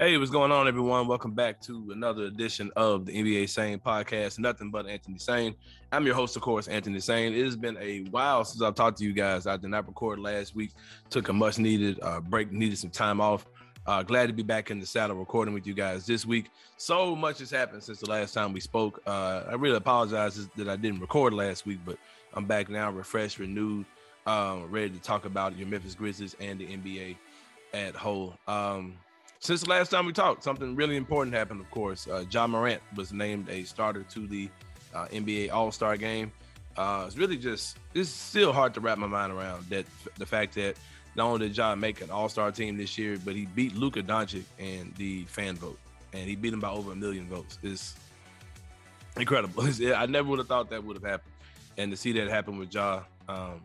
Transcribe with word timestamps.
Hey, 0.00 0.16
what's 0.16 0.30
going 0.30 0.52
on, 0.52 0.68
everyone? 0.68 1.08
Welcome 1.08 1.32
back 1.32 1.60
to 1.62 1.90
another 1.90 2.26
edition 2.26 2.70
of 2.76 3.04
the 3.04 3.12
NBA 3.12 3.48
Sane 3.48 3.80
podcast. 3.80 4.38
Nothing 4.38 4.70
but 4.70 4.86
Anthony 4.86 5.18
Sane. 5.18 5.56
I'm 5.90 6.06
your 6.06 6.14
host, 6.14 6.36
of 6.36 6.42
course, 6.42 6.68
Anthony 6.68 7.00
Sane. 7.00 7.34
It 7.34 7.44
has 7.44 7.56
been 7.56 7.76
a 7.78 8.04
while 8.10 8.44
since 8.44 8.62
I've 8.62 8.76
talked 8.76 8.98
to 8.98 9.04
you 9.04 9.12
guys. 9.12 9.48
I 9.48 9.56
did 9.56 9.70
not 9.70 9.88
record 9.88 10.20
last 10.20 10.54
week. 10.54 10.70
Took 11.10 11.30
a 11.30 11.32
much 11.32 11.58
needed 11.58 11.98
uh, 12.00 12.20
break, 12.20 12.52
needed 12.52 12.78
some 12.78 12.90
time 12.90 13.20
off. 13.20 13.44
Uh, 13.88 14.04
glad 14.04 14.28
to 14.28 14.32
be 14.32 14.44
back 14.44 14.70
in 14.70 14.78
the 14.78 14.86
saddle 14.86 15.16
recording 15.16 15.52
with 15.52 15.66
you 15.66 15.74
guys 15.74 16.06
this 16.06 16.24
week. 16.24 16.48
So 16.76 17.16
much 17.16 17.40
has 17.40 17.50
happened 17.50 17.82
since 17.82 17.98
the 17.98 18.08
last 18.08 18.32
time 18.34 18.52
we 18.52 18.60
spoke. 18.60 19.02
Uh, 19.04 19.42
I 19.48 19.54
really 19.54 19.78
apologize 19.78 20.48
that 20.54 20.68
I 20.68 20.76
didn't 20.76 21.00
record 21.00 21.34
last 21.34 21.66
week, 21.66 21.80
but 21.84 21.98
I'm 22.34 22.44
back 22.44 22.68
now, 22.68 22.88
refreshed, 22.92 23.40
renewed, 23.40 23.84
um, 24.28 24.70
ready 24.70 24.90
to 24.90 25.00
talk 25.00 25.24
about 25.24 25.58
your 25.58 25.66
Memphis 25.66 25.96
Grizzlies 25.96 26.36
and 26.38 26.60
the 26.60 26.66
NBA 26.68 27.16
at 27.74 27.96
whole. 27.96 28.34
Um, 28.46 28.94
since 29.40 29.62
the 29.62 29.70
last 29.70 29.90
time 29.90 30.06
we 30.06 30.12
talked, 30.12 30.42
something 30.42 30.74
really 30.74 30.96
important 30.96 31.34
happened, 31.34 31.60
of 31.60 31.70
course. 31.70 32.08
Uh, 32.08 32.24
Ja 32.30 32.46
Morant 32.46 32.82
was 32.96 33.12
named 33.12 33.48
a 33.48 33.64
starter 33.64 34.02
to 34.02 34.26
the 34.26 34.48
uh, 34.94 35.06
NBA 35.06 35.52
All 35.52 35.70
Star 35.70 35.96
game. 35.96 36.32
Uh, 36.76 37.04
it's 37.06 37.16
really 37.16 37.36
just, 37.36 37.76
it's 37.94 38.08
still 38.08 38.52
hard 38.52 38.74
to 38.74 38.80
wrap 38.80 38.98
my 38.98 39.06
mind 39.06 39.32
around 39.32 39.68
that 39.68 39.84
the 40.16 40.26
fact 40.26 40.54
that 40.54 40.76
not 41.16 41.26
only 41.26 41.48
did 41.48 41.56
Ja 41.56 41.74
make 41.74 42.00
an 42.00 42.10
All 42.10 42.28
Star 42.28 42.50
team 42.52 42.76
this 42.76 42.96
year, 42.98 43.18
but 43.24 43.34
he 43.34 43.46
beat 43.46 43.74
Luka 43.74 44.02
Doncic 44.02 44.44
in 44.58 44.92
the 44.96 45.24
fan 45.24 45.56
vote, 45.56 45.78
and 46.12 46.28
he 46.28 46.36
beat 46.36 46.52
him 46.52 46.60
by 46.60 46.70
over 46.70 46.92
a 46.92 46.96
million 46.96 47.28
votes. 47.28 47.58
It's 47.62 47.96
incredible. 49.16 49.64
I 49.96 50.06
never 50.06 50.28
would 50.28 50.38
have 50.38 50.48
thought 50.48 50.70
that 50.70 50.82
would 50.84 50.96
have 50.96 51.04
happened, 51.04 51.32
and 51.76 51.90
to 51.90 51.96
see 51.96 52.12
that 52.12 52.28
happen 52.28 52.58
with 52.58 52.72
Ja, 52.72 53.02
um, 53.28 53.60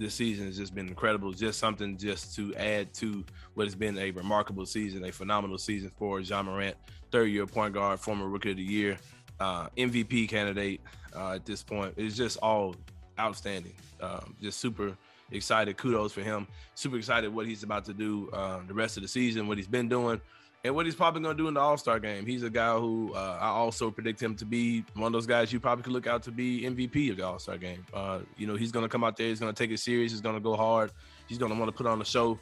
this 0.00 0.14
season 0.14 0.46
has 0.46 0.56
just 0.56 0.74
been 0.74 0.88
incredible. 0.88 1.32
Just 1.32 1.58
something 1.58 1.96
just 1.96 2.34
to 2.36 2.54
add 2.56 2.92
to 2.94 3.22
what 3.54 3.66
has 3.66 3.74
been 3.74 3.98
a 3.98 4.10
remarkable 4.10 4.66
season, 4.66 5.04
a 5.04 5.12
phenomenal 5.12 5.58
season 5.58 5.90
for 5.96 6.20
Ja 6.20 6.42
Morant, 6.42 6.74
third 7.12 7.26
year 7.26 7.46
point 7.46 7.74
guard, 7.74 8.00
former 8.00 8.26
rookie 8.26 8.52
of 8.52 8.56
the 8.56 8.62
year, 8.62 8.98
uh, 9.38 9.68
MVP 9.76 10.28
candidate 10.28 10.80
uh, 11.14 11.34
at 11.34 11.44
this 11.44 11.62
point. 11.62 11.94
It's 11.96 12.16
just 12.16 12.38
all 12.38 12.74
outstanding. 13.18 13.74
Um, 14.00 14.34
just 14.40 14.58
super 14.58 14.96
excited. 15.30 15.76
Kudos 15.76 16.12
for 16.12 16.22
him. 16.22 16.46
Super 16.74 16.96
excited 16.96 17.32
what 17.32 17.46
he's 17.46 17.62
about 17.62 17.84
to 17.84 17.92
do 17.92 18.30
uh, 18.32 18.60
the 18.66 18.74
rest 18.74 18.96
of 18.96 19.02
the 19.02 19.08
season, 19.08 19.46
what 19.46 19.58
he's 19.58 19.68
been 19.68 19.88
doing 19.88 20.20
and 20.62 20.74
what 20.74 20.84
he's 20.84 20.94
probably 20.94 21.22
going 21.22 21.36
to 21.36 21.42
do 21.42 21.48
in 21.48 21.54
the 21.54 21.60
All 21.60 21.76
Star 21.76 21.98
game. 21.98 22.26
He's 22.26 22.42
a 22.42 22.50
guy 22.50 22.76
who 22.78 23.12
uh, 23.14 23.38
I 23.40 23.48
also 23.48 23.90
predict 23.90 24.22
him 24.22 24.34
to 24.36 24.44
be 24.44 24.84
one 24.94 25.06
of 25.06 25.12
those 25.12 25.26
guys 25.26 25.52
you 25.52 25.60
probably 25.60 25.82
could 25.82 25.92
look 25.92 26.06
out 26.06 26.22
to 26.24 26.30
be 26.30 26.62
MVP 26.62 27.10
of 27.10 27.16
the 27.16 27.26
All 27.26 27.38
Star 27.38 27.56
game. 27.56 27.84
Uh, 27.94 28.20
you 28.36 28.46
know, 28.46 28.56
he's 28.56 28.72
going 28.72 28.84
to 28.84 28.88
come 28.88 29.04
out 29.04 29.16
there, 29.16 29.28
he's 29.28 29.40
going 29.40 29.52
to 29.52 29.58
take 29.58 29.70
it 29.70 29.78
serious, 29.78 30.12
he's 30.12 30.20
going 30.20 30.34
to 30.34 30.40
go 30.40 30.56
hard, 30.56 30.90
he's 31.28 31.38
going 31.38 31.52
to 31.52 31.58
want 31.58 31.70
to 31.70 31.76
put 31.76 31.86
on 31.86 32.00
a 32.00 32.04
show. 32.04 32.38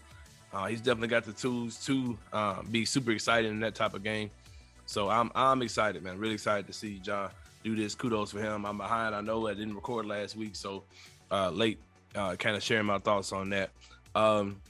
Uh, 0.52 0.66
he's 0.66 0.80
definitely 0.80 1.08
got 1.08 1.24
the 1.24 1.32
tools 1.32 1.84
to 1.84 2.16
uh, 2.32 2.62
be 2.70 2.84
super 2.84 3.10
excited 3.10 3.50
in 3.50 3.60
that 3.60 3.74
type 3.74 3.94
of 3.94 4.02
game. 4.02 4.30
So 4.86 5.10
I'm 5.10 5.30
I'm 5.34 5.62
excited, 5.62 6.02
man. 6.02 6.18
Really 6.18 6.34
excited 6.34 6.66
to 6.66 6.72
see 6.72 7.00
Ja 7.04 7.28
do 7.62 7.76
this. 7.76 7.94
Kudos 7.94 8.32
for 8.32 8.40
him. 8.40 8.64
I'm 8.64 8.78
behind. 8.78 9.14
I 9.14 9.20
know 9.20 9.46
I 9.46 9.54
didn't 9.54 9.74
record 9.74 10.06
last 10.06 10.36
week, 10.36 10.56
so 10.56 10.84
uh, 11.30 11.50
late. 11.50 11.78
Uh, 12.14 12.34
kind 12.36 12.56
of 12.56 12.62
sharing 12.62 12.86
my 12.86 12.98
thoughts 12.98 13.32
on 13.32 13.50
that. 13.50 13.68
Um, 14.14 14.62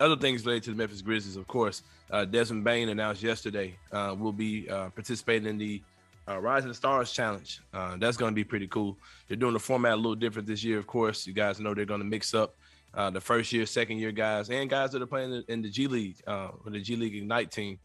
other 0.00 0.16
things 0.16 0.44
related 0.44 0.64
to 0.64 0.70
the 0.70 0.76
Memphis 0.76 1.00
Grizzlies, 1.00 1.36
of 1.36 1.46
course, 1.46 1.84
uh, 2.10 2.24
Desmond 2.24 2.64
Bane 2.64 2.88
announced 2.88 3.22
yesterday 3.22 3.76
uh, 3.92 4.14
will 4.18 4.32
be 4.32 4.68
uh, 4.68 4.90
participating 4.90 5.48
in 5.48 5.58
the 5.58 5.82
uh, 6.28 6.40
Rising 6.40 6.72
Stars 6.74 7.12
Challenge. 7.12 7.60
Uh, 7.72 7.96
that's 7.96 8.16
going 8.16 8.32
to 8.32 8.34
be 8.34 8.44
pretty 8.44 8.66
cool. 8.66 8.98
They're 9.28 9.36
doing 9.36 9.52
the 9.52 9.60
format 9.60 9.94
a 9.94 9.96
little 9.96 10.14
different 10.14 10.46
this 10.46 10.62
year, 10.62 10.78
of 10.78 10.86
course. 10.86 11.26
You 11.26 11.32
guys 11.32 11.60
know 11.60 11.74
they're 11.74 11.84
going 11.84 12.00
to 12.00 12.06
mix 12.06 12.34
up 12.34 12.54
uh, 12.94 13.10
the 13.10 13.20
first 13.20 13.52
year, 13.52 13.66
second 13.66 13.98
year 13.98 14.12
guys, 14.12 14.50
and 14.50 14.68
guys 14.68 14.92
that 14.92 15.02
are 15.02 15.06
playing 15.06 15.42
in 15.48 15.62
the 15.62 15.70
G 15.70 15.86
League, 15.86 16.16
uh, 16.26 16.48
the 16.66 16.80
G 16.80 16.96
League 16.96 17.14
Ignite 17.14 17.50
team. 17.50 17.78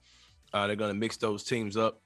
they're 0.52 0.76
going 0.76 0.94
to 0.94 1.00
mix 1.00 1.18
those 1.18 1.44
teams 1.44 1.78
up. 1.78 2.02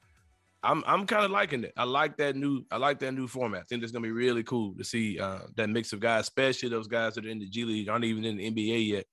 I'm 0.62 0.84
I'm 0.86 1.08
kind 1.08 1.24
of 1.24 1.32
liking 1.32 1.64
it. 1.64 1.72
I 1.78 1.86
like 1.86 2.18
that 2.18 2.36
new 2.36 2.66
I 2.70 2.76
like 2.76 3.00
that 3.00 3.14
new 3.14 3.30
format. 3.30 3.62
I 3.62 3.64
think 3.64 3.82
it's 3.82 3.94
gonna 3.94 4.04
be 4.04 4.12
really 4.12 4.44
cool 4.44 4.76
to 4.76 4.84
see 4.84 5.18
that 5.18 5.70
mix 5.70 5.94
of 5.94 6.02
guys, 6.02 6.24
especially 6.24 6.68
those 6.68 6.88
guys 6.88 7.16
that 7.16 7.26
are 7.26 7.30
in 7.30 7.40
the 7.40 7.48
G 7.48 7.64
League, 7.64 7.88
aren't 7.88 8.04
even 8.04 8.26
in 8.26 8.36
the 8.36 8.52
NBA 8.52 8.88
yet 8.88 9.06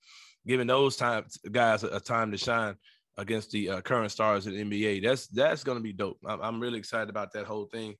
giving 0.46 0.66
those 0.66 0.96
time 0.96 1.24
guys 1.50 1.82
a 1.82 2.00
time 2.00 2.30
to 2.30 2.38
shine 2.38 2.76
against 3.18 3.50
the 3.50 3.70
uh, 3.70 3.80
current 3.80 4.10
stars 4.10 4.46
in 4.46 4.54
the 4.54 4.64
NBA. 4.64 5.02
That's 5.02 5.26
that's 5.28 5.64
to 5.64 5.80
be 5.80 5.92
dope. 5.92 6.18
I'm, 6.26 6.40
I'm, 6.40 6.60
really 6.60 6.78
excited 6.78 7.08
about 7.08 7.32
that 7.32 7.46
whole 7.46 7.66
thing. 7.66 7.94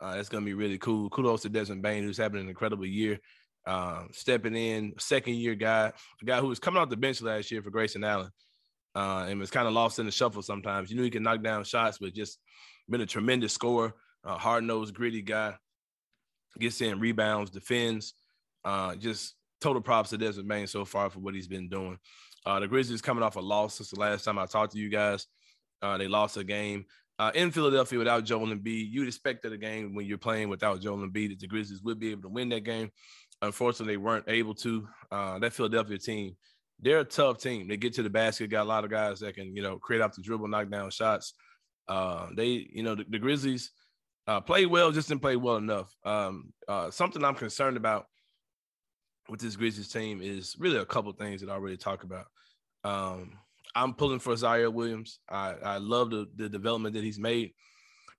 Uh, 0.00 0.16
to 0.22 0.40
be 0.40 0.54
really 0.54 0.78
cool. 0.78 1.08
Kudos 1.10 1.42
to 1.42 1.48
Desmond 1.48 1.82
Bane, 1.82 2.04
who's 2.04 2.18
having 2.18 2.40
an 2.40 2.48
incredible 2.48 2.86
year, 2.86 3.18
uh, 3.66 4.04
stepping 4.12 4.54
in, 4.54 4.94
second 4.98 5.34
year 5.34 5.54
guy, 5.54 5.92
a 6.22 6.24
guy 6.24 6.40
who 6.40 6.46
was 6.46 6.58
coming 6.60 6.80
off 6.80 6.90
the 6.90 6.96
bench 6.96 7.20
last 7.20 7.50
year 7.50 7.62
for 7.62 7.70
Grayson 7.70 8.04
Allen, 8.04 8.30
uh, 8.94 9.26
and 9.28 9.40
was 9.40 9.50
kind 9.50 9.66
of 9.66 9.74
lost 9.74 9.98
in 9.98 10.06
the 10.06 10.12
shuffle 10.12 10.42
sometimes. 10.42 10.90
You 10.90 10.96
knew 10.96 11.02
he 11.02 11.10
could 11.10 11.22
knock 11.22 11.42
down 11.42 11.64
shots, 11.64 11.98
but 11.98 12.14
just 12.14 12.38
been 12.88 13.00
a 13.00 13.06
tremendous 13.06 13.52
scorer, 13.52 13.94
hard 14.24 14.64
nosed, 14.64 14.94
gritty 14.94 15.22
guy. 15.22 15.54
Gets 16.58 16.80
in 16.80 16.98
rebounds, 16.98 17.50
defends, 17.50 18.14
uh, 18.64 18.96
just 18.96 19.34
total 19.60 19.82
props 19.82 20.10
to 20.10 20.18
Desmond 20.18 20.48
Bane 20.48 20.66
so 20.66 20.84
far 20.84 21.10
for 21.10 21.20
what 21.20 21.34
he's 21.34 21.48
been 21.48 21.68
doing. 21.68 21.98
Uh, 22.48 22.58
the 22.60 22.66
Grizzlies 22.66 23.02
coming 23.02 23.22
off 23.22 23.36
a 23.36 23.40
loss 23.40 23.74
since 23.74 23.90
the 23.90 24.00
last 24.00 24.24
time 24.24 24.38
I 24.38 24.46
talked 24.46 24.72
to 24.72 24.78
you 24.78 24.88
guys. 24.88 25.26
Uh, 25.82 25.98
they 25.98 26.08
lost 26.08 26.38
a 26.38 26.44
game 26.44 26.86
uh, 27.18 27.30
in 27.34 27.50
Philadelphia 27.50 27.98
without 27.98 28.24
Joel 28.24 28.46
Embiid. 28.46 28.90
You'd 28.90 29.06
expect 29.06 29.42
that 29.42 29.52
a 29.52 29.58
game 29.58 29.94
when 29.94 30.06
you're 30.06 30.16
playing 30.16 30.48
without 30.48 30.80
Joel 30.80 31.06
Embiid 31.06 31.28
that 31.28 31.40
the 31.40 31.46
Grizzlies 31.46 31.82
would 31.82 32.00
be 32.00 32.10
able 32.10 32.22
to 32.22 32.30
win 32.30 32.48
that 32.48 32.64
game. 32.64 32.90
Unfortunately, 33.42 33.92
they 33.92 33.98
weren't 33.98 34.24
able 34.28 34.54
to. 34.54 34.88
Uh, 35.12 35.38
that 35.40 35.52
Philadelphia 35.52 35.98
team, 35.98 36.36
they're 36.80 37.00
a 37.00 37.04
tough 37.04 37.36
team. 37.36 37.68
They 37.68 37.76
get 37.76 37.92
to 37.94 38.02
the 38.02 38.08
basket, 38.08 38.48
got 38.48 38.62
a 38.62 38.64
lot 38.64 38.82
of 38.82 38.90
guys 38.90 39.20
that 39.20 39.34
can, 39.34 39.54
you 39.54 39.60
know, 39.60 39.76
create 39.76 40.00
off 40.00 40.14
the 40.14 40.22
dribble, 40.22 40.48
knock 40.48 40.70
down 40.70 40.88
shots. 40.88 41.34
Uh, 41.86 42.28
they, 42.34 42.66
you 42.72 42.82
know, 42.82 42.94
the, 42.94 43.04
the 43.10 43.18
Grizzlies 43.18 43.72
uh, 44.26 44.40
play 44.40 44.64
well, 44.64 44.90
just 44.90 45.08
didn't 45.08 45.20
play 45.20 45.36
well 45.36 45.56
enough. 45.56 45.94
Um, 46.02 46.54
something 46.88 47.22
I'm 47.22 47.34
concerned 47.34 47.76
about 47.76 48.06
with 49.28 49.38
this 49.38 49.54
Grizzlies 49.54 49.92
team 49.92 50.22
is 50.22 50.56
really 50.58 50.78
a 50.78 50.86
couple 50.86 51.12
things 51.12 51.42
that 51.42 51.50
I 51.50 51.52
already 51.52 51.76
talked 51.76 52.04
about. 52.04 52.24
Um, 52.88 53.32
I'm 53.74 53.92
pulling 53.94 54.18
for 54.18 54.32
Ziaire 54.32 54.72
Williams. 54.72 55.20
I, 55.28 55.54
I 55.62 55.76
love 55.76 56.10
the, 56.10 56.26
the 56.36 56.48
development 56.48 56.94
that 56.94 57.04
he's 57.04 57.18
made, 57.18 57.52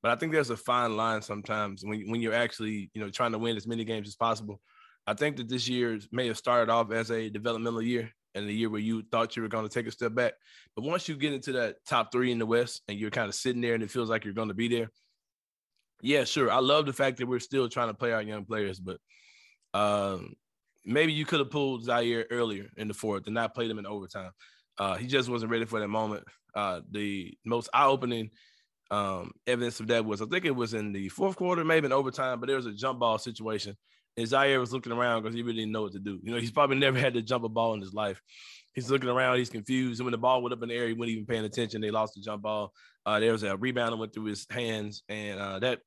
but 0.02 0.12
I 0.12 0.16
think 0.16 0.32
there's 0.32 0.52
a 0.52 0.58
fine 0.58 0.96
line 0.96 1.22
sometimes 1.22 1.84
when, 1.84 2.10
when 2.10 2.22
you're 2.22 2.34
actually, 2.34 2.92
you 2.94 3.02
know, 3.02 3.10
trying 3.10 3.32
to 3.32 3.40
win 3.40 3.58
as 3.58 3.68
many 3.68 3.84
games 3.84 4.08
as 4.08 4.16
possible. 4.16 4.62
I 5.08 5.16
think 5.16 5.38
that 5.38 5.50
this 5.50 5.68
year 5.68 6.00
may 6.12 6.28
have 6.28 6.38
started 6.38 6.72
off 6.72 6.92
as 6.92 7.10
a 7.10 7.30
developmental 7.30 7.82
year 7.82 8.12
and 8.36 8.48
the 8.48 8.54
year 8.54 8.70
where 8.70 8.80
you 8.80 9.02
thought 9.12 9.36
you 9.36 9.42
were 9.42 9.50
going 9.50 9.68
to 9.68 9.74
take 9.74 9.88
a 9.88 9.92
step 9.92 10.14
back. 10.14 10.34
But 10.76 10.86
once 10.86 11.10
you 11.10 11.16
get 11.16 11.34
into 11.34 11.52
that 11.54 11.78
top 11.88 12.12
three 12.12 12.32
in 12.32 12.38
the 12.38 12.46
West 12.46 12.84
and 12.88 12.98
you're 12.98 13.10
kind 13.10 13.28
of 13.28 13.34
sitting 13.34 13.62
there 13.62 13.74
and 13.74 13.82
it 13.82 13.90
feels 13.90 14.10
like 14.10 14.24
you're 14.24 14.36
going 14.36 14.50
to 14.50 14.54
be 14.54 14.68
there, 14.68 14.92
yeah, 16.02 16.26
sure. 16.26 16.52
I 16.52 16.60
love 16.60 16.86
the 16.86 16.94
fact 16.94 17.18
that 17.18 17.28
we're 17.28 17.40
still 17.40 17.68
trying 17.68 17.88
to 17.88 17.96
play 17.96 18.12
our 18.12 18.22
young 18.22 18.46
players, 18.46 18.80
but 18.80 19.00
um, 19.74 20.36
maybe 20.86 21.12
you 21.12 21.26
could 21.26 21.40
have 21.40 21.50
pulled 21.50 21.86
Ziaire 21.86 22.26
earlier 22.32 22.70
in 22.78 22.88
the 22.88 22.94
fourth 22.94 23.26
and 23.26 23.34
not 23.34 23.56
played 23.56 23.72
him 23.72 23.80
in 23.80 23.86
overtime. 23.86 24.32
Uh, 24.80 24.96
he 24.96 25.08
just 25.08 25.30
wasn't 25.30 25.52
ready 25.52 25.66
for 25.66 25.80
that 25.80 25.88
moment. 25.90 26.24
Uh, 26.56 26.82
the 26.90 27.38
most 27.46 27.70
eye-opening 27.74 28.32
um, 28.92 29.32
evidence 29.46 29.80
of 29.80 29.88
that 29.88 30.06
was 30.06 30.22
I 30.22 30.26
think 30.26 30.46
it 30.46 30.56
was 30.56 30.74
in 30.74 30.92
the 30.94 31.10
fourth 31.10 31.36
quarter, 31.36 31.64
maybe 31.64 31.86
in 31.86 31.92
overtime, 31.92 32.40
but 32.40 32.48
there 32.48 32.56
was 32.56 32.66
a 32.66 32.74
jump 32.74 33.00
ball 33.00 33.18
situation. 33.18 33.76
And 34.18 34.28
Ziaire 34.28 34.60
was 34.60 34.74
looking 34.74 34.92
around 34.92 35.22
because 35.22 35.36
he 35.36 35.44
really 35.44 35.60
didn't 35.60 35.72
know 35.72 35.84
what 35.84 35.94
to 35.94 36.00
do. 36.00 36.20
You 36.24 36.34
know, 36.34 36.40
he's 36.40 36.52
probably 36.52 36.78
never 36.78 36.98
had 36.98 37.14
to 37.14 37.22
jump 37.22 37.44
a 37.44 37.50
ball 37.50 37.74
in 37.74 37.82
his 37.82 37.94
life. 37.94 38.22
He's 38.74 38.90
looking 38.90 39.10
around, 39.10 39.38
he's 39.38 39.50
confused. 39.50 40.00
And 40.00 40.06
when 40.06 40.12
the 40.12 40.18
ball 40.18 40.42
went 40.42 40.54
up 40.54 40.64
in 40.64 40.70
the 40.70 40.76
air, 40.76 40.88
he 40.88 40.94
wasn't 40.94 41.12
even 41.12 41.26
paying 41.26 41.46
attention. 41.46 41.82
They 41.82 41.92
lost 41.92 42.16
the 42.16 42.22
jump 42.22 42.44
ball. 42.44 42.74
Uh, 43.06 43.20
there 43.20 43.32
was 43.32 43.44
a 43.44 43.56
rebound 43.58 43.94
that 43.94 43.98
went 43.98 44.14
through 44.14 44.26
his 44.26 44.46
hands, 44.50 45.04
and 45.10 45.40
uh, 45.40 45.60
that 45.60 45.80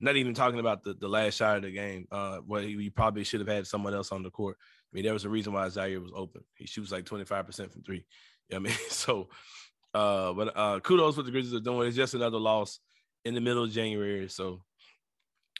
not 0.00 0.16
even 0.16 0.34
talking 0.34 0.60
about 0.60 0.82
the, 0.82 0.94
the 0.94 1.08
last 1.08 1.36
shot 1.36 1.58
of 1.58 1.62
the 1.64 1.72
game, 1.72 2.06
uh, 2.10 2.38
where 2.38 2.62
he, 2.62 2.76
he, 2.76 2.90
probably 2.90 3.22
should 3.22 3.40
have 3.40 3.48
had 3.48 3.66
someone 3.66 3.94
else 3.94 4.12
on 4.12 4.22
the 4.22 4.30
court. 4.30 4.56
I 4.60 4.90
mean, 4.94 5.04
there 5.04 5.12
was 5.12 5.26
a 5.26 5.28
reason 5.28 5.52
why 5.52 5.66
Ziaire 5.66 6.00
was 6.00 6.12
open. 6.14 6.42
He 6.56 6.66
shoots 6.66 6.90
like 6.90 7.04
25% 7.04 7.70
from 7.70 7.82
three. 7.82 8.04
I 8.52 8.58
mean? 8.58 8.74
So, 8.88 9.28
uh, 9.94 10.32
but 10.32 10.56
uh, 10.56 10.80
kudos 10.80 11.16
what 11.16 11.26
the 11.26 11.32
Grizzlies 11.32 11.54
are 11.54 11.60
doing. 11.64 11.88
It's 11.88 11.96
just 11.96 12.14
another 12.14 12.38
loss 12.38 12.80
in 13.24 13.34
the 13.34 13.40
middle 13.40 13.64
of 13.64 13.70
January. 13.70 14.28
So, 14.28 14.62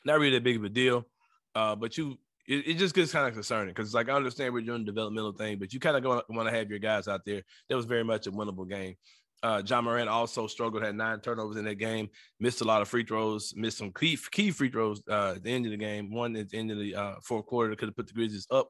not 0.05 0.19
really 0.19 0.33
that 0.33 0.45
big 0.45 0.57
of 0.57 0.65
a 0.65 0.69
deal. 0.69 1.07
Uh, 1.55 1.75
but 1.75 1.97
you, 1.99 2.19
it, 2.47 2.69
it 2.69 2.75
just 2.75 2.95
gets 2.95 3.13
kind 3.13 3.27
of 3.27 3.35
concerning 3.35 3.69
because, 3.69 3.89
it's 3.89 3.95
like, 3.95 4.09
I 4.09 4.13
understand 4.13 4.55
we're 4.55 4.61
doing 4.61 4.85
developmental 4.85 5.33
thing, 5.33 5.59
but 5.59 5.73
you 5.73 5.81
kind 5.81 5.97
of 5.97 6.23
want 6.29 6.49
to 6.49 6.55
have 6.55 6.71
your 6.71 6.79
guys 6.79 7.09
out 7.09 7.25
there. 7.25 7.43
That 7.69 7.77
was 7.77 7.87
very 7.87 8.05
much 8.05 8.27
a 8.27 8.33
winnable 8.33 8.69
game. 8.69 8.95
Uh, 9.43 9.63
Ja 9.67 9.81
Morant 9.81 10.09
also 10.09 10.47
struggled, 10.47 10.83
had 10.83 10.95
nine 10.95 11.19
turnovers 11.21 11.57
in 11.57 11.65
that 11.65 11.77
game, 11.77 12.11
missed 12.41 12.61
a 12.61 12.65
lot 12.65 12.83
of 12.83 12.89
free 12.89 13.05
throws, 13.05 13.55
missed 13.57 13.79
some 13.79 13.91
key, 13.93 14.19
key 14.31 14.51
free 14.51 14.71
throws 14.71 15.03
uh, 15.09 15.33
at 15.37 15.43
the 15.43 15.51
end 15.51 15.65
of 15.65 15.71
the 15.71 15.79
game. 15.79 16.13
One 16.13 16.37
at 16.37 16.51
the 16.51 16.59
end 16.59 16.71
of 16.71 16.79
the 16.79 16.95
uh, 16.95 17.15
fourth 17.23 17.47
quarter 17.47 17.75
could 17.75 17.89
have 17.89 17.97
put 17.97 18.07
the 18.07 18.13
Grizzlies 18.13 18.47
up 18.51 18.69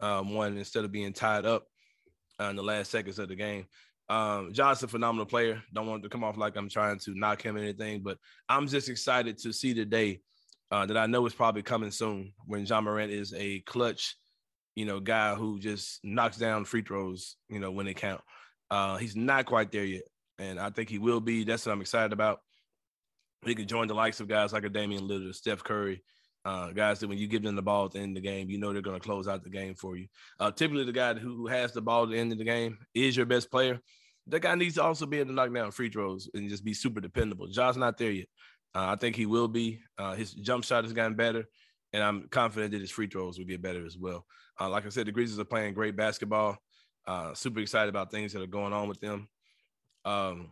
um, 0.00 0.34
one 0.34 0.56
instead 0.56 0.84
of 0.84 0.92
being 0.92 1.12
tied 1.12 1.44
up 1.44 1.66
uh, 2.40 2.44
in 2.44 2.56
the 2.56 2.62
last 2.62 2.90
seconds 2.90 3.18
of 3.18 3.28
the 3.28 3.34
game. 3.34 3.66
Um, 4.08 4.52
Ja's 4.52 4.82
a 4.82 4.88
phenomenal 4.88 5.26
player. 5.26 5.62
Don't 5.72 5.86
want 5.86 6.02
to 6.02 6.08
come 6.08 6.24
off 6.24 6.38
like 6.38 6.56
I'm 6.56 6.68
trying 6.68 6.98
to 7.00 7.14
knock 7.14 7.42
him 7.42 7.56
or 7.56 7.60
anything, 7.60 8.02
but 8.02 8.18
I'm 8.48 8.66
just 8.66 8.88
excited 8.88 9.38
to 9.38 9.52
see 9.52 9.74
the 9.74 9.84
day 9.84 10.20
uh, 10.70 10.86
that 10.86 10.96
I 10.96 11.06
know 11.06 11.26
is 11.26 11.34
probably 11.34 11.62
coming 11.62 11.90
soon 11.90 12.32
when 12.46 12.64
Ja 12.64 12.80
Morant 12.80 13.12
is 13.12 13.34
a 13.34 13.60
clutch, 13.60 14.16
you 14.74 14.86
know, 14.86 15.00
guy 15.00 15.34
who 15.34 15.58
just 15.58 16.00
knocks 16.04 16.36
down 16.38 16.64
free 16.64 16.82
throws, 16.82 17.36
you 17.48 17.58
know, 17.58 17.70
when 17.70 17.86
they 17.86 17.94
count. 17.94 18.20
Uh, 18.70 18.96
he's 18.96 19.16
not 19.16 19.46
quite 19.46 19.72
there 19.72 19.84
yet, 19.84 20.02
and 20.38 20.58
I 20.58 20.70
think 20.70 20.88
he 20.88 20.98
will 20.98 21.20
be. 21.20 21.44
That's 21.44 21.66
what 21.66 21.72
I'm 21.72 21.80
excited 21.80 22.12
about. 22.12 22.40
He 23.44 23.54
can 23.54 23.66
join 23.66 23.88
the 23.88 23.94
likes 23.94 24.20
of 24.20 24.28
guys 24.28 24.52
like 24.52 24.64
a 24.64 24.68
Damian 24.68 25.08
Lillard, 25.08 25.34
Steph 25.34 25.64
Curry, 25.64 26.02
uh, 26.44 26.70
guys 26.72 27.00
that 27.00 27.08
when 27.08 27.18
you 27.18 27.26
give 27.26 27.42
them 27.42 27.56
the 27.56 27.62
ball 27.62 27.86
at 27.86 27.92
the 27.92 27.98
end 27.98 28.16
of 28.16 28.22
the 28.22 28.28
game, 28.28 28.48
you 28.48 28.58
know 28.58 28.72
they're 28.72 28.82
going 28.82 28.98
to 28.98 29.04
close 29.04 29.28
out 29.28 29.42
the 29.42 29.50
game 29.50 29.74
for 29.74 29.96
you. 29.96 30.06
Uh, 30.38 30.50
typically, 30.50 30.84
the 30.84 30.92
guy 30.92 31.14
who, 31.14 31.46
has 31.46 31.72
the 31.72 31.82
ball 31.82 32.04
at 32.04 32.10
the 32.10 32.18
end 32.18 32.32
of 32.32 32.38
the 32.38 32.44
game 32.44 32.78
is 32.94 33.16
your 33.16 33.26
best 33.26 33.50
player. 33.50 33.80
That 34.28 34.40
guy 34.40 34.54
needs 34.54 34.74
to 34.74 34.82
also 34.82 35.06
be 35.06 35.18
able 35.18 35.28
to 35.28 35.34
knock 35.34 35.52
down 35.52 35.70
free 35.70 35.90
throws 35.90 36.28
and 36.34 36.48
just 36.48 36.64
be 36.64 36.74
super 36.74 37.00
dependable. 37.00 37.48
Ja's 37.48 37.76
not 37.76 37.98
there 37.98 38.10
yet. 38.10 38.26
Uh, 38.74 38.86
I 38.88 38.96
think 38.96 39.16
he 39.16 39.26
will 39.26 39.48
be. 39.48 39.80
Uh, 39.96 40.14
his 40.14 40.32
jump 40.32 40.64
shot 40.64 40.84
has 40.84 40.92
gotten 40.92 41.16
better, 41.16 41.44
and 41.92 42.02
I'm 42.02 42.28
confident 42.28 42.72
that 42.72 42.80
his 42.80 42.90
free 42.90 43.06
throws 43.06 43.38
will 43.38 43.46
get 43.46 43.62
better 43.62 43.84
as 43.84 43.96
well. 43.96 44.24
Uh, 44.60 44.68
like 44.68 44.84
I 44.84 44.90
said, 44.90 45.06
the 45.06 45.12
Grizzlies 45.12 45.38
are 45.38 45.44
playing 45.44 45.74
great 45.74 45.96
basketball. 45.96 46.58
Uh, 47.06 47.32
super 47.32 47.60
excited 47.60 47.88
about 47.88 48.10
things 48.10 48.32
that 48.32 48.42
are 48.42 48.46
going 48.46 48.72
on 48.72 48.88
with 48.88 49.00
them. 49.00 49.28
Um, 50.04 50.50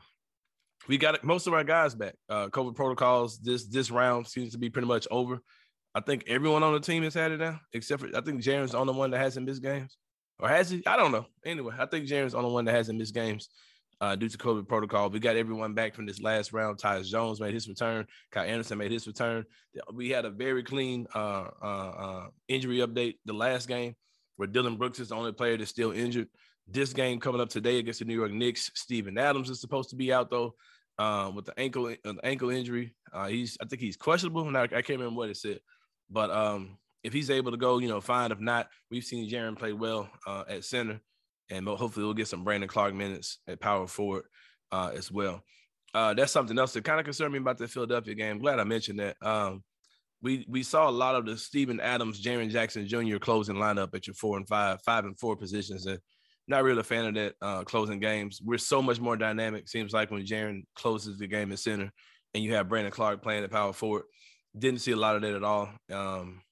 we 0.88 0.96
got 0.96 1.22
most 1.22 1.46
of 1.46 1.52
our 1.52 1.64
guys 1.64 1.94
back. 1.94 2.14
COVID 2.30 2.74
protocols 2.76 3.38
this 3.38 3.66
this 3.66 3.90
round 3.90 4.26
seems 4.26 4.52
to 4.52 4.58
be 4.58 4.70
pretty 4.70 4.88
much 4.88 5.06
over. 5.10 5.40
I 5.96 6.00
think 6.00 6.24
everyone 6.26 6.62
on 6.62 6.74
the 6.74 6.80
team 6.80 7.02
has 7.04 7.14
had 7.14 7.32
it 7.32 7.40
now, 7.40 7.58
except 7.72 8.02
for 8.02 8.08
I 8.14 8.20
think 8.20 8.42
Jaren's 8.42 8.72
the 8.72 8.78
only 8.78 8.92
one 8.92 9.10
that 9.12 9.18
hasn't 9.18 9.46
missed 9.46 9.62
games, 9.62 9.96
or 10.38 10.46
has 10.46 10.68
he? 10.68 10.82
I 10.86 10.94
don't 10.94 11.10
know. 11.10 11.24
Anyway, 11.42 11.74
I 11.78 11.86
think 11.86 12.06
Jaren's 12.06 12.32
the 12.32 12.38
only 12.38 12.52
one 12.52 12.66
that 12.66 12.74
hasn't 12.74 12.98
missed 12.98 13.14
games 13.14 13.48
uh, 14.02 14.14
due 14.14 14.28
to 14.28 14.36
COVID 14.36 14.68
protocol. 14.68 15.08
We 15.08 15.20
got 15.20 15.36
everyone 15.36 15.72
back 15.72 15.94
from 15.94 16.04
this 16.04 16.20
last 16.20 16.52
round. 16.52 16.76
Tyus 16.76 17.06
Jones 17.08 17.40
made 17.40 17.54
his 17.54 17.66
return. 17.66 18.06
Kyle 18.30 18.44
Anderson 18.44 18.76
made 18.76 18.92
his 18.92 19.06
return. 19.06 19.46
We 19.90 20.10
had 20.10 20.26
a 20.26 20.30
very 20.30 20.62
clean 20.62 21.06
uh, 21.14 21.48
uh, 21.62 21.64
uh, 21.64 22.26
injury 22.46 22.80
update 22.80 23.14
the 23.24 23.32
last 23.32 23.66
game, 23.66 23.94
where 24.36 24.48
Dillon 24.48 24.76
Brooks 24.76 25.00
is 25.00 25.08
the 25.08 25.14
only 25.14 25.32
player 25.32 25.56
that's 25.56 25.70
still 25.70 25.92
injured. 25.92 26.28
This 26.68 26.92
game 26.92 27.20
coming 27.20 27.40
up 27.40 27.48
today 27.48 27.78
against 27.78 28.00
the 28.00 28.04
New 28.04 28.16
York 28.16 28.32
Knicks, 28.32 28.70
Steven 28.74 29.16
Adams 29.16 29.48
is 29.48 29.62
supposed 29.62 29.88
to 29.90 29.96
be 29.96 30.12
out 30.12 30.28
though 30.28 30.56
um, 30.98 31.34
with 31.34 31.44
the 31.46 31.58
ankle 31.58 31.94
uh, 32.04 32.12
ankle 32.22 32.50
injury. 32.50 32.94
Uh, 33.12 33.28
he's 33.28 33.56
I 33.62 33.66
think 33.66 33.80
he's 33.80 33.96
questionable. 33.96 34.54
I, 34.56 34.62
I 34.62 34.66
can't 34.66 34.98
remember 34.98 35.16
what 35.16 35.30
it 35.30 35.36
said, 35.36 35.60
but 36.10 36.30
um, 36.30 36.78
if 37.02 37.12
he's 37.12 37.30
able 37.30 37.52
to 37.52 37.56
go, 37.56 37.78
you 37.78 37.88
know, 37.88 38.00
fine. 38.00 38.32
If 38.32 38.40
not, 38.40 38.68
we've 38.90 39.04
seen 39.04 39.30
Jaren 39.30 39.58
play 39.58 39.72
well 39.72 40.10
uh, 40.26 40.44
at 40.48 40.64
center, 40.64 41.00
and 41.50 41.66
hopefully 41.66 42.04
we'll 42.04 42.14
get 42.14 42.28
some 42.28 42.44
Brandon 42.44 42.68
Clarke 42.68 42.94
minutes 42.94 43.38
at 43.46 43.60
power 43.60 43.86
forward 43.86 44.24
uh, 44.72 44.90
as 44.94 45.10
well. 45.10 45.42
Uh, 45.94 46.14
that's 46.14 46.32
something 46.32 46.58
else 46.58 46.72
that 46.72 46.84
kind 46.84 46.98
of 46.98 47.04
concerned 47.04 47.32
me 47.32 47.38
about 47.38 47.58
the 47.58 47.68
Philadelphia 47.68 48.14
game. 48.14 48.38
Glad 48.38 48.58
I 48.60 48.64
mentioned 48.64 48.98
that. 48.98 49.16
Um, 49.22 49.62
we 50.22 50.44
we 50.48 50.62
saw 50.62 50.88
a 50.88 50.90
lot 50.90 51.14
of 51.14 51.26
the 51.26 51.36
Steven 51.36 51.80
Adams, 51.80 52.22
Jaren 52.22 52.50
Jackson 52.50 52.86
Jr. 52.86 53.18
closing 53.18 53.56
lineup 53.56 53.94
at 53.94 54.06
your 54.06 54.14
four 54.14 54.36
and 54.36 54.48
five, 54.48 54.80
five 54.82 55.04
and 55.04 55.18
four 55.18 55.36
positions, 55.36 55.86
and 55.86 55.98
not 56.48 56.64
really 56.64 56.80
a 56.80 56.84
fan 56.84 57.06
of 57.06 57.14
that 57.14 57.34
uh, 57.42 57.64
closing 57.64 58.00
games. 58.00 58.40
We're 58.44 58.58
so 58.58 58.82
much 58.82 59.00
more 59.00 59.16
dynamic. 59.16 59.68
Seems 59.68 59.92
like 59.92 60.10
when 60.10 60.24
Jaren 60.24 60.64
closes 60.74 61.18
the 61.18 61.26
game 61.26 61.52
at 61.52 61.58
center, 61.58 61.92
and 62.34 62.42
you 62.42 62.54
have 62.54 62.68
Brandon 62.68 62.92
Clarke 62.92 63.22
playing 63.22 63.44
at 63.44 63.50
power 63.50 63.72
forward. 63.72 64.04
Didn't 64.58 64.80
see 64.80 64.92
a 64.92 64.96
lot 64.96 65.16
of 65.16 65.22
that 65.22 65.34
at 65.34 65.44
all. 65.44 65.68
Um, 65.92 66.42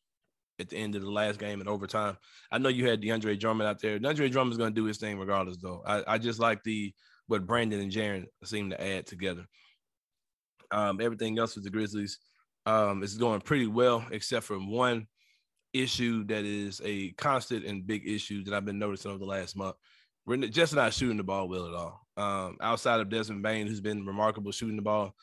at 0.61 0.69
the 0.69 0.77
end 0.77 0.95
of 0.95 1.03
the 1.03 1.11
last 1.11 1.39
game 1.39 1.61
in 1.61 1.67
overtime, 1.67 2.17
I 2.53 2.59
know 2.59 2.69
you 2.69 2.89
had 2.89 3.03
DeAndre 3.03 3.39
Drummond 3.39 3.69
out 3.69 3.81
there. 3.81 3.99
DeAndre 3.99 4.31
Drummond's 4.31 4.59
going 4.59 4.73
to 4.73 4.81
do 4.81 4.87
his 4.87 4.99
thing 4.99 5.19
regardless, 5.19 5.57
though. 5.57 5.83
I, 5.87 6.03
I 6.07 6.19
just 6.19 6.39
like 6.39 6.63
the 6.63 6.93
what 7.27 7.47
Brandon 7.47 7.81
and 7.81 7.91
Jaren 7.91 8.27
seem 8.45 8.71
to 8.71 8.81
add 8.81 9.07
together. 9.07 9.47
Um, 10.71 11.01
everything 11.01 11.39
else 11.39 11.55
with 11.55 11.65
the 11.65 11.71
Grizzlies 11.71 12.19
um, 12.67 13.03
is 13.03 13.17
going 13.17 13.41
pretty 13.41 13.67
well, 13.67 14.05
except 14.11 14.45
for 14.47 14.59
one 14.59 15.07
issue 15.73 16.25
that 16.25 16.45
is 16.45 16.81
a 16.85 17.11
constant 17.13 17.65
and 17.65 17.87
big 17.87 18.07
issue 18.07 18.45
that 18.45 18.55
I've 18.55 18.65
been 18.65 18.79
noticing 18.79 19.11
over 19.11 19.19
the 19.19 19.25
last 19.25 19.57
month. 19.57 19.77
We're 20.27 20.37
just 20.37 20.75
not 20.75 20.95
shooting 20.95 21.17
the 21.17 21.25
ball 21.25 21.49
well 21.49 21.67
at 21.67 21.75
all. 21.75 22.01
Um, 22.17 22.57
outside 22.61 23.01
of 23.01 23.11
Desmond 23.11 23.43
Bane, 23.43 23.67
who's 23.67 23.81
been 23.81 24.07
remarkable 24.07 24.53
shooting 24.53 24.77
the 24.77 24.83
ball, 24.83 25.15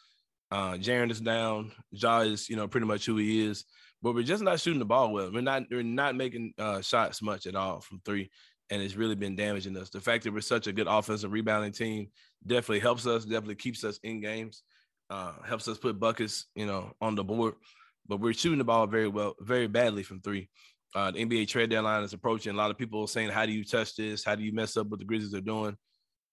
uh, 0.51 0.73
Jaren 0.73 1.11
is 1.11 1.21
down. 1.21 1.71
Ja 1.91 2.19
is, 2.21 2.49
you 2.49 2.55
know, 2.55 2.67
pretty 2.67 2.87
much 2.87 3.05
who 3.05 3.17
he 3.17 3.45
is, 3.45 3.65
but 4.01 4.13
we're 4.13 4.23
just 4.23 4.43
not 4.43 4.59
shooting 4.59 4.79
the 4.79 4.85
ball 4.85 5.13
well. 5.13 5.31
We're 5.31 5.41
not, 5.41 5.63
we're 5.71 5.83
not 5.83 6.15
making 6.15 6.53
uh, 6.57 6.81
shots 6.81 7.21
much 7.21 7.45
at 7.47 7.55
all 7.55 7.81
from 7.81 8.01
three, 8.05 8.29
and 8.69 8.81
it's 8.81 8.95
really 8.95 9.15
been 9.15 9.35
damaging 9.35 9.77
us. 9.77 9.89
The 9.89 10.01
fact 10.01 10.23
that 10.23 10.33
we're 10.33 10.41
such 10.41 10.67
a 10.67 10.73
good 10.73 10.87
offensive 10.87 11.31
rebounding 11.31 11.71
team 11.71 12.09
definitely 12.45 12.79
helps 12.79 13.07
us. 13.07 13.23
Definitely 13.25 13.55
keeps 13.55 13.83
us 13.83 13.99
in 14.03 14.21
games. 14.21 14.63
Uh, 15.09 15.33
helps 15.45 15.67
us 15.67 15.77
put 15.77 15.99
buckets, 15.99 16.47
you 16.55 16.65
know, 16.65 16.91
on 17.01 17.15
the 17.15 17.23
board 17.23 17.55
but 18.07 18.19
we're 18.19 18.33
shooting 18.33 18.57
the 18.57 18.63
ball 18.63 18.87
very 18.87 19.07
well, 19.07 19.35
very 19.39 19.67
badly 19.67 20.03
from 20.03 20.21
three. 20.21 20.49
Uh, 20.93 21.11
the 21.11 21.23
NBA 21.25 21.47
trade 21.47 21.69
deadline 21.69 22.03
is 22.03 22.13
approaching. 22.13 22.53
A 22.53 22.57
lot 22.57 22.71
of 22.71 22.77
people 22.77 23.01
are 23.01 23.07
saying, 23.07 23.29
"How 23.29 23.45
do 23.45 23.53
you 23.53 23.63
touch 23.63 23.95
this? 23.95 24.25
How 24.25 24.35
do 24.35 24.43
you 24.43 24.51
mess 24.51 24.75
up 24.75 24.87
what 24.87 24.99
the 24.99 25.05
Grizzlies 25.05 25.33
are 25.33 25.41
doing?" 25.41 25.77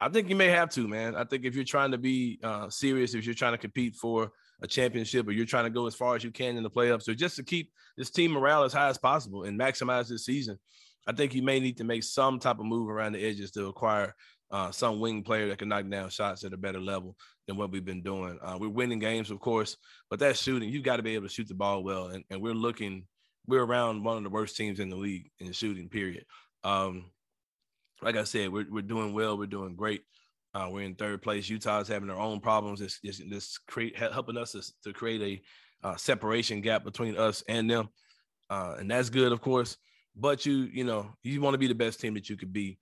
I 0.01 0.09
think 0.09 0.29
you 0.29 0.37
may 0.37 0.49
have 0.49 0.71
to, 0.71 0.87
man. 0.87 1.17
I 1.17 1.25
think 1.25 1.45
if 1.45 1.55
you're 1.55 1.65
trying 1.65 1.91
to 1.91 1.99
be 1.99 2.39
uh, 2.43 2.71
serious, 2.71 3.15
if 3.15 3.25
you're 3.25 3.35
trying 3.35 3.55
to 3.55 3.59
compete 3.59 3.97
for 3.97 4.31
a 4.63 4.67
championship, 4.67 5.27
or 5.27 5.33
you're 5.33 5.47
trying 5.47 5.65
to 5.65 5.71
go 5.71 5.87
as 5.87 5.95
far 5.95 6.15
as 6.15 6.23
you 6.23 6.31
can 6.31 6.57
in 6.57 6.63
the 6.63 6.71
playoffs, 6.71 7.09
or 7.09 7.15
just 7.15 7.37
to 7.37 7.43
keep 7.43 7.73
this 7.97 8.11
team 8.11 8.33
morale 8.33 8.65
as 8.65 8.73
high 8.73 8.89
as 8.89 8.99
possible 8.99 9.45
and 9.45 9.59
maximize 9.59 10.09
this 10.09 10.25
season, 10.25 10.59
I 11.07 11.13
think 11.13 11.35
you 11.35 11.43
may 11.43 11.59
need 11.59 11.79
to 11.79 11.85
make 11.85 12.03
some 12.03 12.39
type 12.39 12.59
of 12.59 12.67
move 12.67 12.89
around 12.89 13.13
the 13.13 13.25
edges 13.25 13.51
to 13.53 13.67
acquire 13.67 14.15
uh, 14.51 14.71
some 14.71 15.01
wing 15.01 15.23
player 15.23 15.49
that 15.49 15.59
can 15.59 15.69
knock 15.69 15.89
down 15.89 16.11
shots 16.11 16.45
at 16.45 16.53
a 16.53 16.57
better 16.57 16.81
level 16.81 17.17
than 17.47 17.57
what 17.57 17.71
we've 17.71 17.85
been 17.85 18.03
doing. 18.03 18.39
Uh, 18.43 18.57
we're 18.61 18.69
winning 18.69 18.99
games, 18.99 19.31
of 19.31 19.41
course, 19.41 19.77
but 20.11 20.19
that 20.21 20.37
shooting, 20.37 20.69
you've 20.69 20.85
got 20.85 20.97
to 20.97 21.03
be 21.03 21.15
able 21.15 21.27
to 21.27 21.33
shoot 21.33 21.49
the 21.49 21.55
ball 21.55 21.83
well. 21.83 22.09
And, 22.09 22.25
and 22.31 22.41
we're 22.41 22.55
looking, 22.55 23.07
we're 23.47 23.65
around 23.65 24.05
one 24.05 24.17
of 24.17 24.23
the 24.23 24.31
worst 24.31 24.57
teams 24.57 24.81
in 24.81 24.91
the 24.91 24.97
league 24.97 25.31
in 25.39 25.47
the 25.47 25.53
shooting, 25.53 25.89
period. 25.89 26.25
Um, 26.65 27.11
like 28.03 28.17
I 28.17 28.25
said, 28.25 28.53
we're, 28.53 28.67
we're 28.71 28.83
doing 28.83 29.13
well, 29.13 29.37
we're 29.37 29.47
doing 29.47 29.75
great. 29.75 30.03
Uh, 30.55 30.69
we're 30.71 30.83
in 30.83 30.95
third 30.95 31.23
place. 31.23 31.49
Utah's 31.49 31.89
having 31.89 32.09
their 32.09 32.19
own 32.19 32.41
problems. 32.41 32.81
It's, 32.81 32.99
it's, 33.03 33.21
it's 33.21 33.59
create, 33.59 33.97
helping 33.97 34.37
us 34.37 34.53
to, 34.53 34.63
to 34.85 34.93
create 34.93 35.43
a 35.85 35.89
uh, 35.89 35.97
separation 35.97 36.61
gap 36.61 36.85
between 36.85 37.17
us 37.17 37.43
and 37.49 37.71
them. 37.71 37.89
Uh, 38.51 38.77
and 38.79 38.91
that's 38.91 39.11
good, 39.11 39.33
of 39.33 39.41
course. 39.41 39.77
But 40.17 40.47
you, 40.47 40.69
you 40.73 40.85
know, 40.85 41.11
you 41.23 41.41
want 41.41 41.55
to 41.55 41.59
be 41.59 41.69
the 41.69 41.75
best 41.75 42.01
team 42.01 42.15
that 42.15 42.29
you 42.29 42.37
could 42.37 42.53
be. 42.53 42.79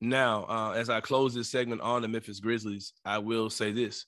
Now, 0.00 0.46
uh, 0.48 0.72
as 0.72 0.90
I 0.90 1.00
close 1.00 1.32
this 1.32 1.50
segment 1.50 1.80
on 1.80 2.02
the 2.02 2.08
Memphis 2.08 2.40
Grizzlies, 2.40 2.92
I 3.04 3.18
will 3.18 3.50
say 3.50 3.70
this. 3.70 4.06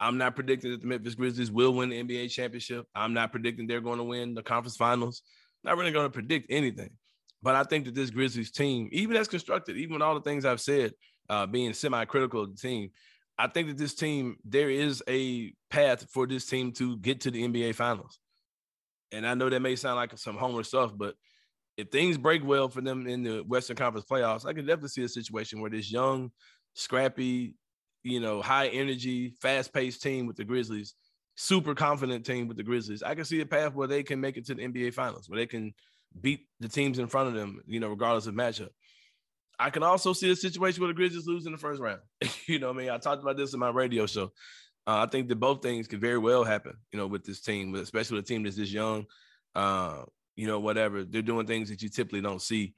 I'm 0.00 0.16
not 0.16 0.34
predicting 0.34 0.70
that 0.70 0.80
the 0.80 0.86
Memphis 0.86 1.14
Grizzlies 1.14 1.50
will 1.50 1.74
win 1.74 1.90
the 1.90 2.02
NBA 2.02 2.30
championship. 2.30 2.86
I'm 2.94 3.12
not 3.12 3.30
predicting 3.30 3.66
they're 3.66 3.80
going 3.80 3.98
to 3.98 4.04
win 4.04 4.34
the 4.34 4.42
conference 4.42 4.76
finals. 4.76 5.22
Not 5.64 5.76
really 5.76 5.92
going 5.92 6.06
to 6.06 6.10
predict 6.10 6.46
anything. 6.50 6.90
But 7.42 7.54
I 7.54 7.64
think 7.64 7.86
that 7.86 7.94
this 7.94 8.10
Grizzlies 8.10 8.52
team, 8.52 8.88
even 8.92 9.16
as 9.16 9.28
constructed, 9.28 9.76
even 9.76 9.94
with 9.94 10.02
all 10.02 10.14
the 10.14 10.20
things 10.20 10.44
I've 10.44 10.60
said, 10.60 10.92
uh, 11.28 11.46
being 11.46 11.72
semi-critical 11.72 12.42
of 12.42 12.54
the 12.54 12.60
team, 12.60 12.90
I 13.38 13.48
think 13.48 13.68
that 13.68 13.78
this 13.78 13.94
team, 13.94 14.36
there 14.44 14.70
is 14.70 15.02
a 15.08 15.52
path 15.70 16.06
for 16.10 16.26
this 16.26 16.46
team 16.46 16.72
to 16.72 16.96
get 16.98 17.22
to 17.22 17.30
the 17.30 17.46
NBA 17.46 17.74
finals. 17.74 18.18
And 19.10 19.26
I 19.26 19.34
know 19.34 19.50
that 19.50 19.60
may 19.60 19.76
sound 19.76 19.96
like 19.96 20.16
some 20.18 20.36
homer 20.36 20.62
stuff, 20.62 20.92
but– 20.96 21.14
if 21.76 21.90
things 21.90 22.18
break 22.18 22.44
well 22.44 22.68
for 22.68 22.80
them 22.80 23.06
in 23.06 23.22
the 23.22 23.40
Western 23.40 23.76
Conference 23.76 24.06
playoffs, 24.08 24.46
I 24.46 24.52
can 24.52 24.66
definitely 24.66 24.90
see 24.90 25.04
a 25.04 25.08
situation 25.08 25.60
where 25.60 25.70
this 25.70 25.90
young, 25.90 26.30
scrappy, 26.74 27.54
you 28.02 28.20
know, 28.20 28.42
high 28.42 28.68
energy, 28.68 29.34
fast 29.40 29.72
paced 29.72 30.02
team 30.02 30.26
with 30.26 30.36
the 30.36 30.44
Grizzlies, 30.44 30.94
super 31.34 31.74
confident 31.74 32.26
team 32.26 32.46
with 32.46 32.56
the 32.56 32.62
Grizzlies, 32.62 33.02
I 33.02 33.14
can 33.14 33.24
see 33.24 33.40
a 33.40 33.46
path 33.46 33.74
where 33.74 33.88
they 33.88 34.02
can 34.02 34.20
make 34.20 34.36
it 34.36 34.46
to 34.46 34.54
the 34.54 34.62
NBA 34.62 34.92
Finals, 34.92 35.28
where 35.28 35.38
they 35.38 35.46
can 35.46 35.72
beat 36.20 36.46
the 36.60 36.68
teams 36.68 36.98
in 36.98 37.06
front 37.06 37.28
of 37.28 37.34
them, 37.34 37.60
you 37.66 37.80
know, 37.80 37.88
regardless 37.88 38.26
of 38.26 38.34
matchup. 38.34 38.70
I 39.58 39.70
can 39.70 39.82
also 39.82 40.12
see 40.12 40.30
a 40.30 40.36
situation 40.36 40.80
where 40.80 40.88
the 40.88 40.94
Grizzlies 40.94 41.26
lose 41.26 41.46
in 41.46 41.52
the 41.52 41.58
first 41.58 41.80
round. 41.80 42.00
you 42.46 42.58
know, 42.58 42.70
I 42.70 42.72
mean, 42.72 42.90
I 42.90 42.98
talked 42.98 43.22
about 43.22 43.36
this 43.36 43.54
in 43.54 43.60
my 43.60 43.70
radio 43.70 44.06
show. 44.06 44.32
Uh, 44.86 45.04
I 45.04 45.06
think 45.06 45.28
that 45.28 45.36
both 45.36 45.62
things 45.62 45.86
could 45.86 46.00
very 46.00 46.18
well 46.18 46.42
happen, 46.42 46.74
you 46.90 46.98
know, 46.98 47.06
with 47.06 47.24
this 47.24 47.40
team, 47.40 47.74
especially 47.76 48.16
with 48.16 48.24
a 48.24 48.28
team 48.28 48.42
that's 48.42 48.56
this 48.56 48.72
young. 48.72 49.06
Uh, 49.54 50.02
you 50.36 50.46
know, 50.46 50.60
whatever. 50.60 51.04
They're 51.04 51.22
doing 51.22 51.46
things 51.46 51.68
that 51.68 51.82
you 51.82 51.88
typically 51.88 52.22
don't 52.22 52.42
see 52.42 52.74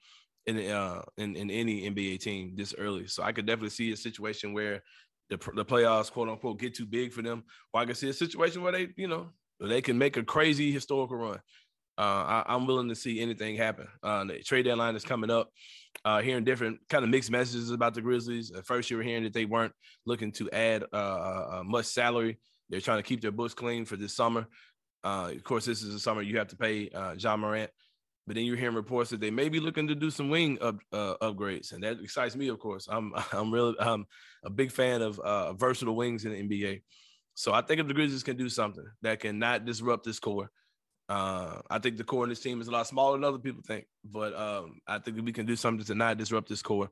in 0.46 0.58
uh 0.70 1.02
in, 1.16 1.36
in 1.36 1.50
any 1.50 1.88
NBA 1.90 2.20
team 2.20 2.54
this 2.56 2.74
early. 2.76 3.06
So 3.06 3.22
I 3.22 3.32
could 3.32 3.46
definitely 3.46 3.70
see 3.70 3.92
a 3.92 3.96
situation 3.96 4.52
where 4.52 4.82
the 5.30 5.38
the 5.54 5.64
playoffs, 5.64 6.10
quote 6.10 6.28
unquote, 6.28 6.58
get 6.58 6.74
too 6.74 6.86
big 6.86 7.12
for 7.12 7.22
them. 7.22 7.44
Or 7.72 7.80
I 7.80 7.86
can 7.86 7.94
see 7.94 8.10
a 8.10 8.12
situation 8.12 8.62
where 8.62 8.72
they, 8.72 8.88
you 8.96 9.08
know, 9.08 9.30
they 9.60 9.80
can 9.80 9.96
make 9.96 10.16
a 10.16 10.22
crazy 10.22 10.72
historical 10.72 11.16
run. 11.16 11.40
Uh, 11.96 12.42
I, 12.46 12.54
am 12.54 12.66
willing 12.66 12.88
to 12.88 12.94
see 12.94 13.20
anything 13.20 13.56
happen. 13.56 13.86
Uh, 14.02 14.24
the 14.24 14.40
trade 14.40 14.64
deadline 14.64 14.96
is 14.96 15.04
coming 15.04 15.30
up. 15.30 15.50
Uh, 16.04 16.20
hearing 16.20 16.42
different 16.42 16.80
kind 16.88 17.04
of 17.04 17.10
mixed 17.10 17.30
messages 17.30 17.70
about 17.70 17.94
the 17.94 18.02
Grizzlies. 18.02 18.50
At 18.50 18.66
first, 18.66 18.90
you 18.90 18.96
were 18.96 19.02
hearing 19.02 19.22
that 19.22 19.32
they 19.32 19.44
weren't 19.44 19.72
looking 20.06 20.32
to 20.32 20.50
add 20.50 20.82
uh, 20.92 20.96
uh, 20.96 21.48
uh 21.52 21.62
much 21.64 21.86
salary. 21.86 22.38
They're 22.68 22.80
trying 22.80 22.98
to 22.98 23.04
keep 23.04 23.20
their 23.20 23.30
books 23.30 23.54
clean 23.54 23.84
for 23.84 23.96
this 23.96 24.16
summer. 24.16 24.46
Uh, 25.04 25.32
of 25.36 25.44
course, 25.44 25.64
this 25.64 25.82
is 25.82 25.92
the 25.92 26.00
summer 26.00 26.22
you 26.22 26.38
have 26.38 26.48
to 26.48 26.56
pay 26.56 26.90
Ja 27.16 27.36
Morant, 27.36 27.70
but 28.26 28.34
then 28.34 28.44
you're 28.44 28.56
hearing 28.56 28.74
reports 28.74 29.10
that 29.10 29.20
they 29.20 29.30
may 29.30 29.48
be 29.48 29.60
looking 29.60 29.86
to 29.86 29.94
do 29.94 30.10
some 30.10 30.30
wing 30.30 30.58
up, 30.60 30.76
upgrades, 30.92 31.72
and 31.72 31.84
that 31.84 32.00
excites 32.00 32.34
me. 32.34 32.48
Of 32.48 32.58
course, 32.58 32.88
I'm 32.90 33.12
I'm 33.32 33.52
really 33.52 33.76
I'm 33.78 34.04
a 34.44 34.50
big 34.50 34.72
fan 34.72 35.00
of 35.00 35.20
uh, 35.20 35.52
versatile 35.52 35.94
wings 35.94 36.24
in 36.24 36.32
the 36.32 36.42
NBA. 36.42 36.82
So 37.34 37.52
I 37.52 37.62
think 37.62 37.80
if 37.80 37.86
the 37.86 37.94
Grizzlies 37.94 38.22
can 38.24 38.36
do 38.36 38.48
something 38.48 38.86
that 39.02 39.20
can 39.20 39.38
not 39.38 39.64
disrupt 39.64 40.04
this 40.04 40.18
core, 40.18 40.50
uh, 41.08 41.60
I 41.70 41.78
think 41.78 41.96
the 41.96 42.04
core 42.04 42.24
in 42.24 42.30
this 42.30 42.40
team 42.40 42.60
is 42.60 42.68
a 42.68 42.72
lot 42.72 42.86
smaller 42.86 43.16
than 43.16 43.24
other 43.24 43.38
people 43.38 43.62
think. 43.66 43.86
But 44.04 44.34
um, 44.34 44.80
I 44.86 44.98
think 44.98 45.22
we 45.24 45.32
can 45.32 45.46
do 45.46 45.56
something 45.56 45.84
to 45.86 45.94
not 45.94 46.18
disrupt 46.18 46.48
this 46.48 46.62
core. 46.62 46.90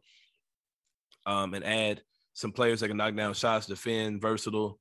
um, 1.26 1.54
and 1.54 1.64
add 1.64 2.02
some 2.34 2.52
players 2.52 2.80
that 2.80 2.88
can 2.88 2.96
knock 2.96 3.14
down 3.14 3.34
shots, 3.34 3.66
defend, 3.66 4.20
versatile, 4.20 4.78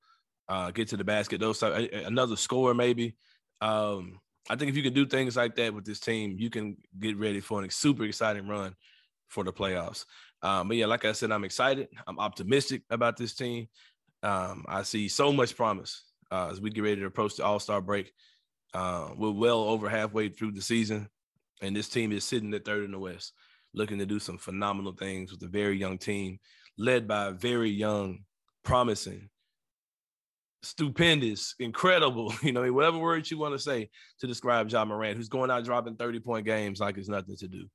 uh, 0.49 0.71
get 0.71 0.87
to 0.89 0.97
the 0.97 1.03
basket. 1.03 1.39
Those 1.39 1.59
type, 1.59 1.91
another 1.93 2.35
scorer 2.35 2.73
maybe. 2.73 3.15
Um, 3.61 4.19
I 4.49 4.55
think 4.55 4.69
if 4.69 4.75
you 4.75 4.83
can 4.83 4.93
do 4.93 5.05
things 5.05 5.35
like 5.35 5.55
that 5.55 5.73
with 5.73 5.85
this 5.85 5.99
team, 5.99 6.35
you 6.37 6.49
can 6.49 6.77
get 6.99 7.17
ready 7.17 7.39
for 7.39 7.63
a 7.63 7.69
super 7.71 8.03
exciting 8.05 8.47
run 8.47 8.75
for 9.27 9.43
the 9.43 9.53
playoffs. 9.53 10.05
Um, 10.41 10.67
but 10.67 10.77
yeah, 10.77 10.87
like 10.87 11.05
I 11.05 11.11
said, 11.11 11.31
I'm 11.31 11.43
excited. 11.43 11.89
I'm 12.07 12.19
optimistic 12.19 12.81
about 12.89 13.17
this 13.17 13.33
team. 13.33 13.67
Um, 14.23 14.65
I 14.67 14.83
see 14.83 15.07
so 15.07 15.31
much 15.31 15.55
promise 15.55 16.03
uh, 16.31 16.49
as 16.51 16.59
we 16.59 16.71
get 16.71 16.83
ready 16.83 17.01
to 17.01 17.05
approach 17.05 17.35
the 17.35 17.45
All 17.45 17.59
Star 17.59 17.81
break. 17.81 18.11
Uh, 18.73 19.09
we're 19.17 19.31
well 19.31 19.61
over 19.61 19.89
halfway 19.89 20.29
through 20.29 20.51
the 20.51 20.61
season, 20.61 21.07
and 21.61 21.75
this 21.75 21.89
team 21.89 22.11
is 22.11 22.23
sitting 22.23 22.53
at 22.53 22.65
third 22.65 22.85
in 22.85 22.91
the 22.91 22.99
West, 22.99 23.33
looking 23.73 23.99
to 23.99 24.05
do 24.05 24.19
some 24.19 24.37
phenomenal 24.37 24.93
things 24.93 25.31
with 25.31 25.41
a 25.43 25.47
very 25.47 25.77
young 25.77 25.97
team 25.97 26.39
led 26.77 27.07
by 27.07 27.27
a 27.27 27.31
very 27.31 27.69
young, 27.69 28.19
promising, 28.63 29.29
stupendous, 30.63 31.55
incredible, 31.59 32.33
you 32.43 32.51
know, 32.51 32.71
whatever 32.73 32.97
words 32.97 33.31
you 33.31 33.37
want 33.37 33.53
to 33.53 33.59
say 33.59 33.89
to 34.19 34.27
describe 34.27 34.69
Ja 34.69 34.85
Morant, 34.85 35.17
who's 35.17 35.29
going 35.29 35.51
out 35.51 35.65
dropping 35.65 35.95
30 35.95 36.19
point 36.19 36.45
games 36.45 36.79
like 36.79 36.97
it's 36.97 37.09
nothing 37.09 37.35
to 37.37 37.47
do. 37.47 37.67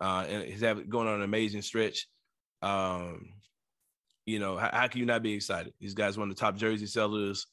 Uh, 0.00 0.24
and 0.28 0.44
he's 0.44 0.60
having, 0.60 0.88
going 0.88 1.06
on 1.06 1.14
an 1.14 1.22
amazing 1.22 1.62
stretch. 1.62 2.08
Um, 2.62 3.28
you 4.26 4.38
know, 4.38 4.56
how, 4.56 4.70
how, 4.72 4.88
can 4.88 5.00
you 5.00 5.06
not 5.06 5.22
be 5.22 5.34
excited? 5.34 5.72
These 5.78 5.94
guys 5.94 6.16
one 6.16 6.30
of 6.30 6.36
the 6.36 6.40
top 6.40 6.56
jersey 6.56 6.86
sellers, 6.86 7.46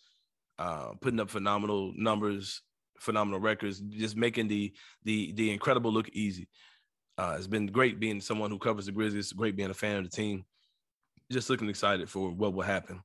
uh, 0.57 0.91
putting 1.01 1.19
up 1.19 1.29
phenomenal 1.29 1.93
numbers, 1.95 2.61
phenomenal 3.01 3.39
records, 3.39 3.79
just 3.79 4.15
making 4.15 4.47
the 4.47 4.73
the 5.03 5.31
the 5.33 5.51
incredible 5.51 5.91
look 5.91 6.09
easy. 6.09 6.47
Uh, 7.17 7.35
it's 7.37 7.47
been 7.47 7.67
great 7.67 7.99
being 7.99 8.21
someone 8.21 8.49
who 8.49 8.59
covers 8.59 8.85
the 8.85 8.91
Grizzlies. 8.91 9.33
Great 9.33 9.55
being 9.55 9.69
a 9.69 9.73
fan 9.73 9.97
of 9.97 10.03
the 10.03 10.09
team. 10.09 10.45
Just 11.31 11.49
looking 11.49 11.69
excited 11.69 12.09
for 12.09 12.31
what 12.31 12.53
will 12.53 12.63
happen, 12.63 13.01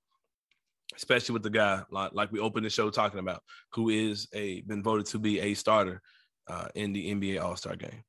especially 0.96 1.32
with 1.32 1.42
the 1.42 1.50
guy 1.50 1.82
like, 1.90 2.12
like 2.12 2.32
we 2.32 2.40
opened 2.40 2.66
the 2.66 2.70
show 2.70 2.90
talking 2.90 3.20
about, 3.20 3.42
who 3.72 3.88
is 3.88 4.28
a 4.32 4.60
been 4.62 4.82
voted 4.82 5.06
to 5.06 5.18
be 5.18 5.40
a 5.40 5.54
starter 5.54 6.02
uh, 6.48 6.68
in 6.74 6.92
the 6.92 7.14
NBA 7.14 7.40
All 7.42 7.56
Star 7.56 7.76
Game. 7.76 8.02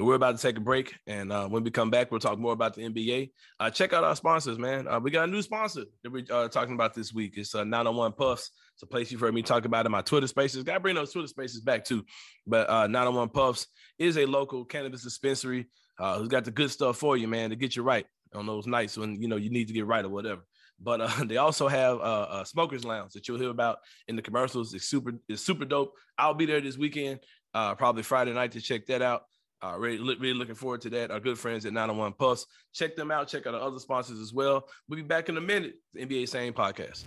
But 0.00 0.06
we're 0.06 0.14
about 0.14 0.34
to 0.34 0.40
take 0.40 0.56
a 0.56 0.62
break, 0.62 0.96
and 1.06 1.30
uh, 1.30 1.46
when 1.46 1.62
we 1.62 1.70
come 1.70 1.90
back, 1.90 2.10
we'll 2.10 2.20
talk 2.20 2.38
more 2.38 2.54
about 2.54 2.72
the 2.72 2.88
NBA. 2.88 3.32
Uh, 3.60 3.68
check 3.68 3.92
out 3.92 4.02
our 4.02 4.16
sponsors, 4.16 4.58
man. 4.58 4.88
Uh, 4.88 4.98
we 4.98 5.10
got 5.10 5.28
a 5.28 5.30
new 5.30 5.42
sponsor 5.42 5.84
that 6.02 6.10
we're 6.10 6.24
uh, 6.30 6.48
talking 6.48 6.72
about 6.72 6.94
this 6.94 7.12
week. 7.12 7.34
It's 7.36 7.54
uh, 7.54 7.64
901 7.64 8.12
Puffs. 8.12 8.50
It's 8.72 8.82
a 8.82 8.86
place 8.86 9.12
you've 9.12 9.20
heard 9.20 9.34
me 9.34 9.42
talk 9.42 9.66
about 9.66 9.84
in 9.84 9.92
my 9.92 10.00
Twitter 10.00 10.26
Spaces. 10.26 10.64
Got 10.64 10.72
to 10.72 10.80
bring 10.80 10.94
those 10.94 11.12
Twitter 11.12 11.28
Spaces 11.28 11.60
back 11.60 11.84
too. 11.84 12.02
But 12.46 12.70
uh, 12.70 12.86
901 12.86 13.28
Puffs 13.28 13.66
is 13.98 14.16
a 14.16 14.24
local 14.24 14.64
cannabis 14.64 15.02
dispensary 15.02 15.66
uh, 15.98 16.18
who's 16.18 16.28
got 16.28 16.46
the 16.46 16.50
good 16.50 16.70
stuff 16.70 16.96
for 16.96 17.18
you, 17.18 17.28
man, 17.28 17.50
to 17.50 17.56
get 17.56 17.76
you 17.76 17.82
right 17.82 18.06
on 18.34 18.46
those 18.46 18.66
nights 18.66 18.96
when 18.96 19.20
you 19.20 19.28
know 19.28 19.36
you 19.36 19.50
need 19.50 19.68
to 19.68 19.74
get 19.74 19.84
right 19.84 20.06
or 20.06 20.08
whatever. 20.08 20.40
But 20.82 21.02
uh, 21.02 21.10
they 21.26 21.36
also 21.36 21.68
have 21.68 22.00
uh, 22.00 22.26
a 22.40 22.46
smokers 22.46 22.86
lounge 22.86 23.12
that 23.12 23.28
you'll 23.28 23.38
hear 23.38 23.50
about 23.50 23.80
in 24.08 24.16
the 24.16 24.22
commercials. 24.22 24.72
It's 24.72 24.86
super, 24.86 25.12
it's 25.28 25.44
super 25.44 25.66
dope. 25.66 25.92
I'll 26.16 26.32
be 26.32 26.46
there 26.46 26.62
this 26.62 26.78
weekend, 26.78 27.20
uh, 27.52 27.74
probably 27.74 28.02
Friday 28.02 28.32
night 28.32 28.52
to 28.52 28.62
check 28.62 28.86
that 28.86 29.02
out. 29.02 29.24
Uh, 29.62 29.76
really, 29.78 30.16
really 30.16 30.34
looking 30.34 30.54
forward 30.54 30.80
to 30.82 30.90
that. 30.90 31.10
Our 31.10 31.20
good 31.20 31.38
friends 31.38 31.66
at 31.66 31.72
901 31.72 32.14
Puffs. 32.14 32.46
Check 32.72 32.96
them 32.96 33.10
out. 33.10 33.28
Check 33.28 33.46
out 33.46 33.54
our 33.54 33.60
other 33.60 33.78
sponsors 33.78 34.18
as 34.18 34.32
well. 34.32 34.66
We'll 34.88 34.96
be 34.96 35.02
back 35.02 35.28
in 35.28 35.36
a 35.36 35.40
minute. 35.40 35.74
The 35.92 36.06
NBA 36.06 36.28
Sane 36.28 36.52
Podcast. 36.52 37.04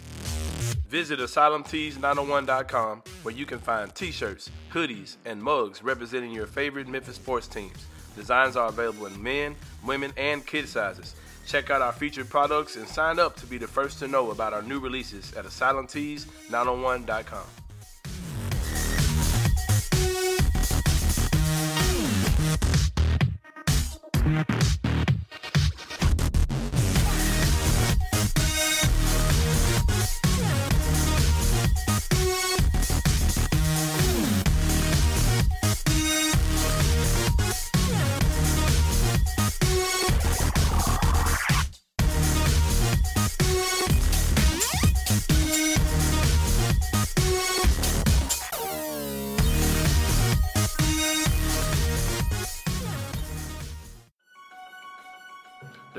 Visit 0.88 1.20
AsylumTees901.com 1.20 3.04
where 3.24 3.34
you 3.34 3.48
can 3.48 3.58
find 3.58 3.94
t-shirts, 3.96 4.52
hoodies, 4.72 5.16
and 5.26 5.42
mugs 5.42 5.82
representing 5.82 6.32
your 6.32 6.46
favorite 6.46 6.88
Memphis 6.88 7.16
sports 7.16 7.48
teams. 7.48 7.88
Designs 8.16 8.56
are 8.56 8.70
available 8.70 9.08
in 9.08 9.24
men, 9.24 9.56
women, 9.84 10.14
and 10.18 10.46
kid 10.46 10.70
sizes. 10.70 11.16
Check 11.48 11.72
out 11.72 11.82
our 11.82 11.92
featured 11.92 12.30
products 12.30 12.76
and 12.76 12.88
sign 12.88 13.18
up 13.18 13.36
to 13.38 13.48
be 13.48 13.58
the 13.58 13.68
first 13.68 13.98
to 14.00 14.08
know 14.08 14.30
about 14.30 14.54
our 14.54 14.62
new 14.62 14.80
releases 14.80 15.34
at 15.34 15.46
AsylumTees901.com. 15.46 17.63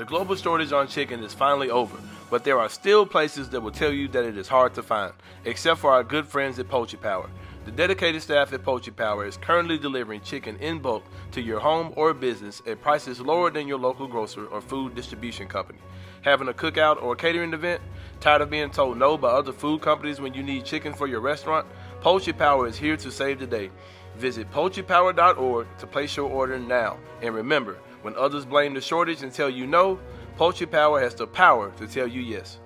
global 0.03 0.35
shortage 0.35 0.73
on 0.73 0.89
chicken 0.89 1.23
is 1.23 1.33
finally 1.33 1.69
over, 1.69 1.97
but 2.29 2.43
there 2.43 2.59
are 2.59 2.67
still 2.67 3.05
places 3.05 3.49
that 3.51 3.61
will 3.61 3.71
tell 3.71 3.93
you 3.93 4.09
that 4.09 4.25
it 4.25 4.37
is 4.37 4.49
hard 4.49 4.73
to 4.73 4.83
find, 4.83 5.13
except 5.45 5.79
for 5.79 5.91
our 5.91 6.03
good 6.03 6.27
friends 6.27 6.59
at 6.59 6.67
Poultry 6.67 6.99
Power. 6.99 7.29
The 7.63 7.71
dedicated 7.71 8.21
staff 8.21 8.51
at 8.51 8.63
Poultry 8.63 8.91
Power 8.91 9.25
is 9.25 9.37
currently 9.37 9.77
delivering 9.77 10.19
chicken 10.19 10.57
in 10.57 10.79
bulk 10.79 11.03
to 11.31 11.41
your 11.41 11.59
home 11.59 11.93
or 11.95 12.13
business 12.13 12.61
at 12.67 12.81
prices 12.81 13.21
lower 13.21 13.49
than 13.49 13.69
your 13.69 13.79
local 13.79 14.05
grocer 14.05 14.45
or 14.47 14.59
food 14.59 14.95
distribution 14.95 15.47
company. 15.47 15.79
Having 16.23 16.49
a 16.49 16.53
cookout 16.53 17.01
or 17.01 17.13
a 17.13 17.15
catering 17.15 17.53
event? 17.53 17.81
Tired 18.19 18.41
of 18.41 18.49
being 18.49 18.69
told 18.71 18.97
no 18.97 19.17
by 19.17 19.29
other 19.29 19.53
food 19.53 19.81
companies 19.81 20.19
when 20.19 20.33
you 20.33 20.43
need 20.43 20.65
chicken 20.65 20.93
for 20.93 21.07
your 21.07 21.21
restaurant? 21.21 21.65
Poultry 22.01 22.33
Power 22.33 22.67
is 22.67 22.77
here 22.77 22.97
to 22.97 23.09
save 23.09 23.39
the 23.39 23.47
day. 23.47 23.71
Visit 24.17 24.51
poultrypower.org 24.51 25.67
to 25.79 25.87
place 25.87 26.15
your 26.15 26.29
order 26.29 26.59
now. 26.59 26.97
And 27.21 27.33
remember, 27.33 27.77
when 28.05 28.15
others 28.17 28.45
blame 28.45 28.75
the 28.75 28.81
shortage 28.81 29.23
and 29.23 29.33
tell 29.33 29.49
you 29.49 29.65
no, 29.65 29.99
Poultry 30.37 30.67
Power 30.67 31.01
has 31.01 31.15
the 31.15 31.25
power 31.25 31.71
to 31.71 31.87
tell 31.87 32.05
you 32.05 32.21
yes. 32.21 32.59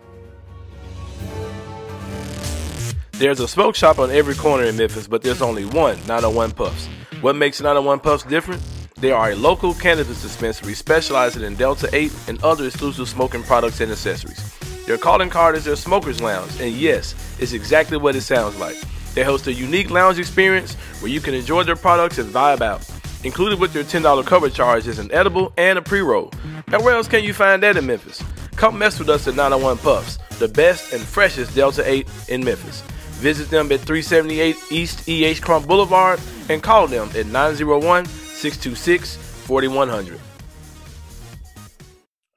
There's 3.11 3.39
a 3.39 3.47
smoke 3.47 3.73
shop 3.73 3.99
on 3.99 4.11
every 4.11 4.35
corner 4.35 4.65
in 4.65 4.75
Memphis, 4.75 5.07
but 5.07 5.21
there's 5.21 5.41
only 5.41 5.63
one 5.63 5.95
901 6.07 6.51
Puffs. 6.51 6.87
What 7.21 7.37
makes 7.37 7.61
901 7.61 8.01
Puffs 8.01 8.25
different? 8.25 8.61
They 8.95 9.11
are 9.13 9.31
a 9.31 9.35
local 9.35 9.73
cannabis 9.73 10.21
dispensary 10.21 10.73
specializing 10.73 11.43
in 11.43 11.55
Delta 11.55 11.87
8 11.93 12.11
and 12.27 12.43
other 12.43 12.65
exclusive 12.65 13.07
smoking 13.07 13.43
products 13.43 13.79
and 13.79 13.93
accessories. 13.93 14.43
Their 14.87 14.97
calling 14.97 15.29
card 15.29 15.55
is 15.55 15.63
their 15.63 15.77
Smokers 15.77 16.19
Lounge, 16.19 16.51
and 16.59 16.73
yes, 16.73 17.15
it's 17.39 17.53
exactly 17.53 17.95
what 17.95 18.17
it 18.17 18.23
sounds 18.23 18.57
like. 18.57 18.75
They 19.13 19.23
host 19.23 19.47
a 19.47 19.53
unique 19.53 19.89
lounge 19.89 20.19
experience 20.19 20.73
where 20.99 21.11
you 21.11 21.21
can 21.21 21.33
enjoy 21.33 21.63
their 21.63 21.77
products 21.77 22.17
and 22.17 22.29
vibe 22.29 22.59
out. 22.59 22.85
Included 23.25 23.59
with 23.59 23.75
your 23.75 23.83
$10 23.83 24.25
cover 24.25 24.49
charge 24.49 24.87
is 24.87 24.97
an 24.97 25.11
edible 25.11 25.51
and 25.57 25.77
a 25.77 25.81
pre 25.81 25.99
roll. 25.99 26.31
Now, 26.69 26.81
where 26.81 26.95
else 26.95 27.09
can 27.09 27.21
you 27.21 27.33
find 27.33 27.61
that 27.63 27.75
in 27.75 27.85
Memphis? 27.85 28.23
Come 28.55 28.77
mess 28.77 28.97
with 28.97 29.09
us 29.09 29.27
at 29.27 29.35
901 29.35 29.77
Puffs, 29.79 30.17
the 30.39 30.47
best 30.47 30.93
and 30.93 31.01
freshest 31.01 31.53
Delta 31.53 31.83
8 31.85 32.07
in 32.29 32.43
Memphis. 32.43 32.81
Visit 33.19 33.49
them 33.49 33.71
at 33.73 33.81
378 33.81 34.55
East 34.71 35.09
E.H. 35.09 35.41
Crump 35.41 35.67
Boulevard 35.67 36.21
and 36.47 36.63
call 36.63 36.87
them 36.87 37.09
at 37.13 37.25
901 37.25 38.05
626 38.05 39.17
4100. 39.17 40.19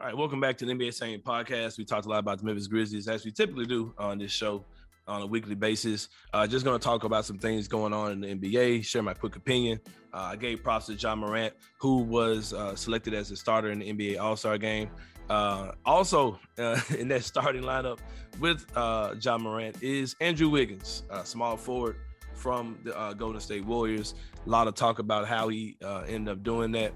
All 0.01 0.07
right, 0.09 0.17
welcome 0.17 0.41
back 0.41 0.59
to 0.59 0.67
the 0.67 0.73
NBA 0.73 0.95
Sane 0.95 1.21
Podcast. 1.21 1.79
We 1.79 1.85
talked 1.85 2.07
a 2.07 2.09
lot 2.09 2.19
about 2.19 2.41
the 2.41 2.45
Memphis 2.45 2.67
Grizzlies, 2.67 3.07
as 3.07 3.25
we 3.25 3.31
typically 3.31 3.67
do 3.67 3.95
on 3.99 4.19
this 4.19 4.33
show 4.33 4.65
on 5.09 5.23
a 5.23 5.27
weekly 5.27 5.55
basis. 5.55 6.09
Uh, 6.33 6.47
just 6.47 6.65
going 6.65 6.79
to 6.79 6.83
talk 6.83 7.05
about 7.05 7.25
some 7.25 7.39
things 7.39 7.69
going 7.69 7.93
on 7.93 8.13
in 8.13 8.21
the 8.21 8.35
NBA, 8.35 8.85
share 8.85 9.03
my 9.03 9.15
quick 9.15 9.37
opinion. 9.37 9.81
Uh, 10.13 10.31
I 10.33 10.37
gave 10.37 10.63
props 10.63 10.87
to 10.87 10.95
Ja 10.95 11.15
Morant, 11.15 11.55
who 11.79 11.99
was 11.99 12.53
uh, 12.53 12.77
selected 12.77 13.15
as 13.15 13.31
a 13.31 13.37
starter 13.37 13.71
in 13.71 13.81
the 13.81 13.93
NBA 13.93 14.21
All 14.21 14.37
Star 14.37 14.59
game. 14.59 14.91
Uh, 15.31 15.73
also, 15.85 16.39
uh, 16.59 16.81
in 16.99 17.09
that 17.09 17.25
starting 17.25 17.63
lineup 17.63 17.99
with 18.41 18.67
uh, 18.77 19.15
Ja 19.21 19.39
Morant 19.39 19.83
is 19.83 20.17
Andrew 20.21 20.49
Wiggins, 20.49 21.03
small 21.25 21.57
forward 21.57 21.97
from 22.35 22.79
the 22.85 23.15
Golden 23.17 23.41
State 23.41 23.65
Warriors. 23.65 24.15
A 24.47 24.51
lot 24.51 24.67
of 24.67 24.75
talk 24.75 24.99
about 24.99 25.27
how 25.27 25.49
he 25.49 25.77
ended 26.09 26.33
up 26.33 26.43
doing 26.43 26.73
that. 26.73 26.93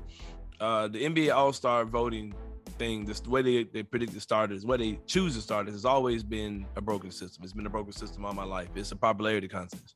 the 0.59 0.99
NBA 0.99 1.35
All 1.35 1.53
Star 1.53 1.85
voting 1.85 2.35
thing, 2.79 3.05
this 3.05 3.21
the 3.21 3.31
way 3.31 3.43
they, 3.43 3.65
they 3.65 3.83
predict 3.83 4.13
the 4.13 4.21
starters, 4.21 4.63
the 4.63 4.69
way 4.69 4.77
they 4.77 4.99
choose 5.07 5.35
the 5.35 5.41
starters 5.41 5.75
has 5.75 5.85
always 5.85 6.23
been 6.23 6.67
a 6.77 6.81
broken 6.81 7.11
system. 7.11 7.45
It's 7.45 7.53
been 7.53 7.67
a 7.67 7.71
broken 7.71 7.93
system 7.93 8.25
all 8.25 8.33
my 8.33 8.45
life. 8.45 8.69
It's 8.75 8.93
a 8.93 8.97
popularity 8.97 9.49
contest. 9.49 9.95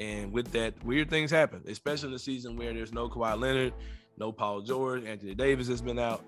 And 0.00 0.32
with 0.32 0.50
that, 0.52 0.82
weird 0.84 1.10
things 1.10 1.30
happen, 1.30 1.62
especially 1.66 2.08
in 2.08 2.12
the 2.12 2.18
season 2.18 2.56
where 2.56 2.72
there's 2.72 2.92
no 2.92 3.08
Kawhi 3.08 3.38
Leonard, 3.38 3.74
no 4.16 4.32
Paul 4.32 4.60
George, 4.60 5.04
Anthony 5.04 5.34
Davis 5.34 5.68
has 5.68 5.80
been 5.80 5.98
out. 5.98 6.24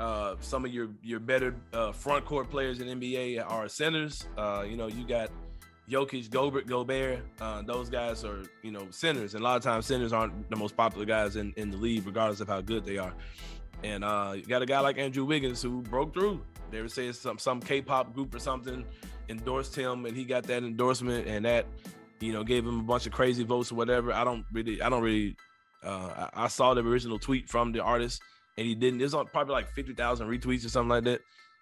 Uh, 0.00 0.34
some 0.40 0.64
of 0.64 0.72
your 0.72 0.88
your 1.02 1.20
better 1.20 1.54
uh, 1.72 1.92
front 1.92 2.24
court 2.24 2.50
players 2.50 2.80
in 2.80 3.00
NBA 3.00 3.44
are 3.48 3.68
centers. 3.68 4.26
Uh, 4.36 4.64
you 4.68 4.76
know, 4.76 4.88
you 4.88 5.06
got 5.06 5.30
Jokic, 5.88 6.30
Gobert, 6.30 6.66
Gobert. 6.66 7.20
Uh, 7.40 7.62
those 7.62 7.90
guys 7.90 8.24
are 8.24 8.42
you 8.62 8.72
know 8.72 8.86
centers, 8.90 9.34
and 9.34 9.42
a 9.42 9.44
lot 9.44 9.56
of 9.56 9.62
times 9.62 9.86
centers 9.86 10.12
aren't 10.12 10.48
the 10.50 10.56
most 10.56 10.76
popular 10.76 11.04
guys 11.04 11.36
in, 11.36 11.52
in 11.56 11.70
the 11.70 11.76
league, 11.76 12.06
regardless 12.06 12.40
of 12.40 12.48
how 12.48 12.60
good 12.60 12.84
they 12.84 12.98
are. 12.98 13.12
And 13.84 14.02
uh, 14.02 14.32
you 14.34 14.42
got 14.44 14.62
a 14.62 14.66
guy 14.66 14.80
like 14.80 14.96
Andrew 14.98 15.26
Wiggins 15.26 15.60
who 15.60 15.82
broke 15.82 16.14
through. 16.14 16.40
They 16.70 16.80
were 16.80 16.88
saying 16.88 17.12
some 17.12 17.38
some 17.38 17.60
K-pop 17.60 18.14
group 18.14 18.34
or 18.34 18.38
something 18.38 18.82
endorsed 19.28 19.76
him, 19.76 20.06
and 20.06 20.16
he 20.16 20.24
got 20.24 20.44
that 20.44 20.62
endorsement, 20.62 21.28
and 21.28 21.44
that 21.44 21.66
you 22.18 22.32
know 22.32 22.42
gave 22.42 22.66
him 22.66 22.80
a 22.80 22.82
bunch 22.82 23.06
of 23.06 23.12
crazy 23.12 23.44
votes 23.44 23.70
or 23.70 23.74
whatever. 23.74 24.10
I 24.10 24.24
don't 24.24 24.46
really, 24.50 24.80
I 24.80 24.88
don't 24.88 25.02
really. 25.02 25.36
Uh, 25.84 26.28
I, 26.34 26.44
I 26.44 26.48
saw 26.48 26.72
the 26.72 26.82
original 26.82 27.18
tweet 27.18 27.50
from 27.50 27.72
the 27.72 27.80
artist, 27.80 28.22
and 28.56 28.66
he 28.66 28.74
didn't. 28.74 29.02
It's 29.02 29.12
on 29.12 29.26
probably 29.26 29.52
like 29.52 29.70
fifty 29.72 29.92
thousand 29.92 30.28
retweets 30.28 30.64
or 30.64 30.70
something 30.70 30.88
like 30.88 31.04
that, 31.04 31.20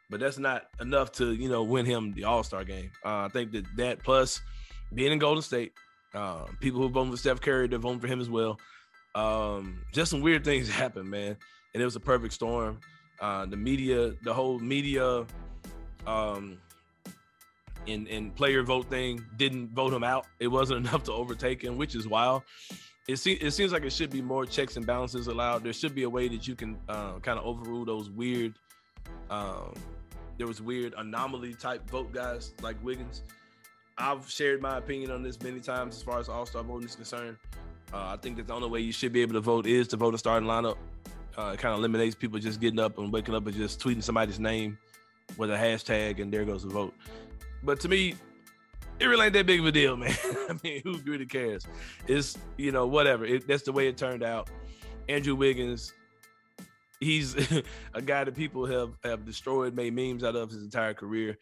but 0.08 0.20
that's 0.20 0.38
not 0.38 0.66
enough 0.80 1.10
to 1.12 1.32
you 1.32 1.48
know 1.48 1.64
win 1.64 1.86
him 1.86 2.12
the 2.14 2.22
All 2.22 2.44
Star 2.44 2.62
game. 2.62 2.92
Uh, 3.04 3.24
I 3.24 3.28
think 3.32 3.50
that 3.50 3.64
that 3.78 3.98
plus 4.04 4.40
being 4.94 5.10
in 5.10 5.18
Golden 5.18 5.42
State, 5.42 5.72
uh, 6.14 6.44
people 6.60 6.80
who 6.80 6.88
vote 6.88 7.10
for 7.10 7.16
Steph 7.16 7.40
Curry, 7.40 7.66
they're 7.66 7.80
voting 7.80 7.98
for 7.98 8.06
him 8.06 8.20
as 8.20 8.30
well. 8.30 8.60
Um, 9.16 9.82
just 9.92 10.12
some 10.12 10.20
weird 10.20 10.44
things 10.44 10.68
happen, 10.72 11.10
man 11.10 11.36
and 11.74 11.82
it 11.82 11.84
was 11.84 11.96
a 11.96 12.00
perfect 12.00 12.34
storm. 12.34 12.80
Uh, 13.20 13.46
the 13.46 13.56
media, 13.56 14.12
the 14.22 14.32
whole 14.32 14.58
media, 14.58 15.24
um, 16.06 16.58
in 17.86 18.06
in 18.06 18.30
player 18.30 18.62
vote 18.62 18.88
thing 18.88 19.24
didn't 19.36 19.70
vote 19.74 19.92
him 19.92 20.04
out. 20.04 20.26
It 20.40 20.48
wasn't 20.48 20.86
enough 20.86 21.04
to 21.04 21.12
overtake 21.12 21.62
him, 21.62 21.76
which 21.76 21.94
is 21.94 22.06
wild. 22.06 22.42
It 23.08 23.16
seems 23.16 23.42
it 23.42 23.50
seems 23.52 23.72
like 23.72 23.84
it 23.84 23.92
should 23.92 24.10
be 24.10 24.22
more 24.22 24.46
checks 24.46 24.76
and 24.76 24.86
balances 24.86 25.26
allowed. 25.26 25.64
There 25.64 25.72
should 25.72 25.94
be 25.94 26.04
a 26.04 26.10
way 26.10 26.28
that 26.28 26.46
you 26.46 26.54
can 26.54 26.78
uh, 26.88 27.18
kind 27.20 27.38
of 27.38 27.44
overrule 27.44 27.84
those 27.84 28.10
weird. 28.10 28.54
Um, 29.30 29.74
there 30.38 30.46
was 30.46 30.62
weird 30.62 30.94
anomaly 30.96 31.54
type 31.54 31.88
vote 31.90 32.12
guys 32.12 32.54
like 32.62 32.82
Wiggins. 32.82 33.22
I've 33.98 34.28
shared 34.28 34.62
my 34.62 34.78
opinion 34.78 35.10
on 35.10 35.22
this 35.22 35.40
many 35.42 35.60
times 35.60 35.96
as 35.96 36.02
far 36.02 36.18
as 36.18 36.28
All 36.28 36.46
Star 36.46 36.62
voting 36.62 36.88
is 36.88 36.96
concerned. 36.96 37.36
Uh, 37.92 38.14
I 38.14 38.16
think 38.16 38.36
that 38.38 38.46
the 38.46 38.54
only 38.54 38.68
way 38.68 38.80
you 38.80 38.92
should 38.92 39.12
be 39.12 39.20
able 39.20 39.34
to 39.34 39.40
vote 39.40 39.66
is 39.66 39.86
to 39.88 39.96
vote 39.96 40.14
a 40.14 40.18
starting 40.18 40.48
lineup. 40.48 40.76
Uh, 41.36 41.52
it 41.54 41.58
kind 41.58 41.72
of 41.72 41.78
eliminates 41.78 42.14
people 42.14 42.38
just 42.38 42.60
getting 42.60 42.78
up 42.78 42.98
and 42.98 43.12
waking 43.12 43.34
up 43.34 43.46
and 43.46 43.56
just 43.56 43.80
tweeting 43.80 44.02
somebody's 44.02 44.38
name 44.38 44.78
with 45.38 45.50
a 45.50 45.56
hashtag 45.56 46.20
and 46.20 46.32
there 46.32 46.44
goes 46.44 46.62
the 46.62 46.68
vote. 46.68 46.94
But 47.62 47.80
to 47.80 47.88
me, 47.88 48.14
it 49.00 49.06
really 49.06 49.24
ain't 49.24 49.34
that 49.34 49.46
big 49.46 49.60
of 49.60 49.66
a 49.66 49.72
deal, 49.72 49.96
man. 49.98 50.14
I 50.48 50.56
mean, 50.62 50.82
who 50.84 50.98
really 50.98 51.26
cares? 51.26 51.66
It's 52.06 52.38
you 52.56 52.72
know 52.72 52.86
whatever. 52.86 53.24
It, 53.24 53.46
that's 53.46 53.62
the 53.62 53.72
way 53.72 53.88
it 53.88 53.96
turned 53.96 54.22
out. 54.22 54.50
Andrew 55.08 55.34
Wiggins, 55.34 55.92
he's 57.00 57.34
a 57.94 58.02
guy 58.02 58.24
that 58.24 58.34
people 58.34 58.66
have 58.66 58.92
have 59.04 59.24
destroyed, 59.24 59.74
made 59.74 59.94
memes 59.94 60.24
out 60.24 60.36
of 60.36 60.50
his 60.50 60.62
entire 60.62 60.94
career, 60.94 61.38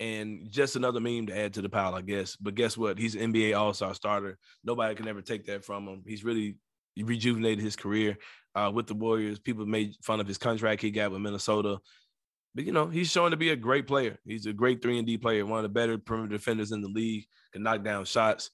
and 0.00 0.50
just 0.50 0.76
another 0.76 1.00
meme 1.00 1.26
to 1.26 1.38
add 1.38 1.54
to 1.54 1.62
the 1.62 1.68
pile, 1.68 1.94
I 1.94 2.02
guess. 2.02 2.36
But 2.36 2.54
guess 2.54 2.76
what? 2.76 2.98
He's 2.98 3.14
an 3.14 3.32
NBA 3.32 3.56
All 3.56 3.74
Star 3.74 3.94
starter. 3.94 4.38
Nobody 4.64 4.94
can 4.94 5.08
ever 5.08 5.22
take 5.22 5.46
that 5.46 5.64
from 5.64 5.86
him. 5.86 6.02
He's 6.06 6.24
really 6.24 6.56
rejuvenated 7.02 7.64
his 7.64 7.76
career 7.76 8.18
uh, 8.54 8.70
with 8.72 8.86
the 8.86 8.94
Warriors. 8.94 9.38
People 9.38 9.66
made 9.66 9.94
fun 10.02 10.20
of 10.20 10.26
his 10.26 10.38
contract 10.38 10.82
he 10.82 10.90
got 10.90 11.10
with 11.10 11.20
Minnesota. 11.20 11.78
But 12.54 12.64
you 12.64 12.72
know, 12.72 12.86
he's 12.86 13.10
showing 13.10 13.32
to 13.32 13.36
be 13.36 13.50
a 13.50 13.56
great 13.56 13.86
player. 13.86 14.18
He's 14.24 14.46
a 14.46 14.52
great 14.52 14.80
three 14.80 14.98
and 14.98 15.06
D 15.06 15.18
player, 15.18 15.44
one 15.44 15.58
of 15.58 15.64
the 15.64 15.68
better 15.68 15.98
perimeter 15.98 16.36
defenders 16.36 16.70
in 16.70 16.80
the 16.80 16.88
league, 16.88 17.26
can 17.52 17.64
knock 17.64 17.82
down 17.82 18.04
shots, 18.04 18.50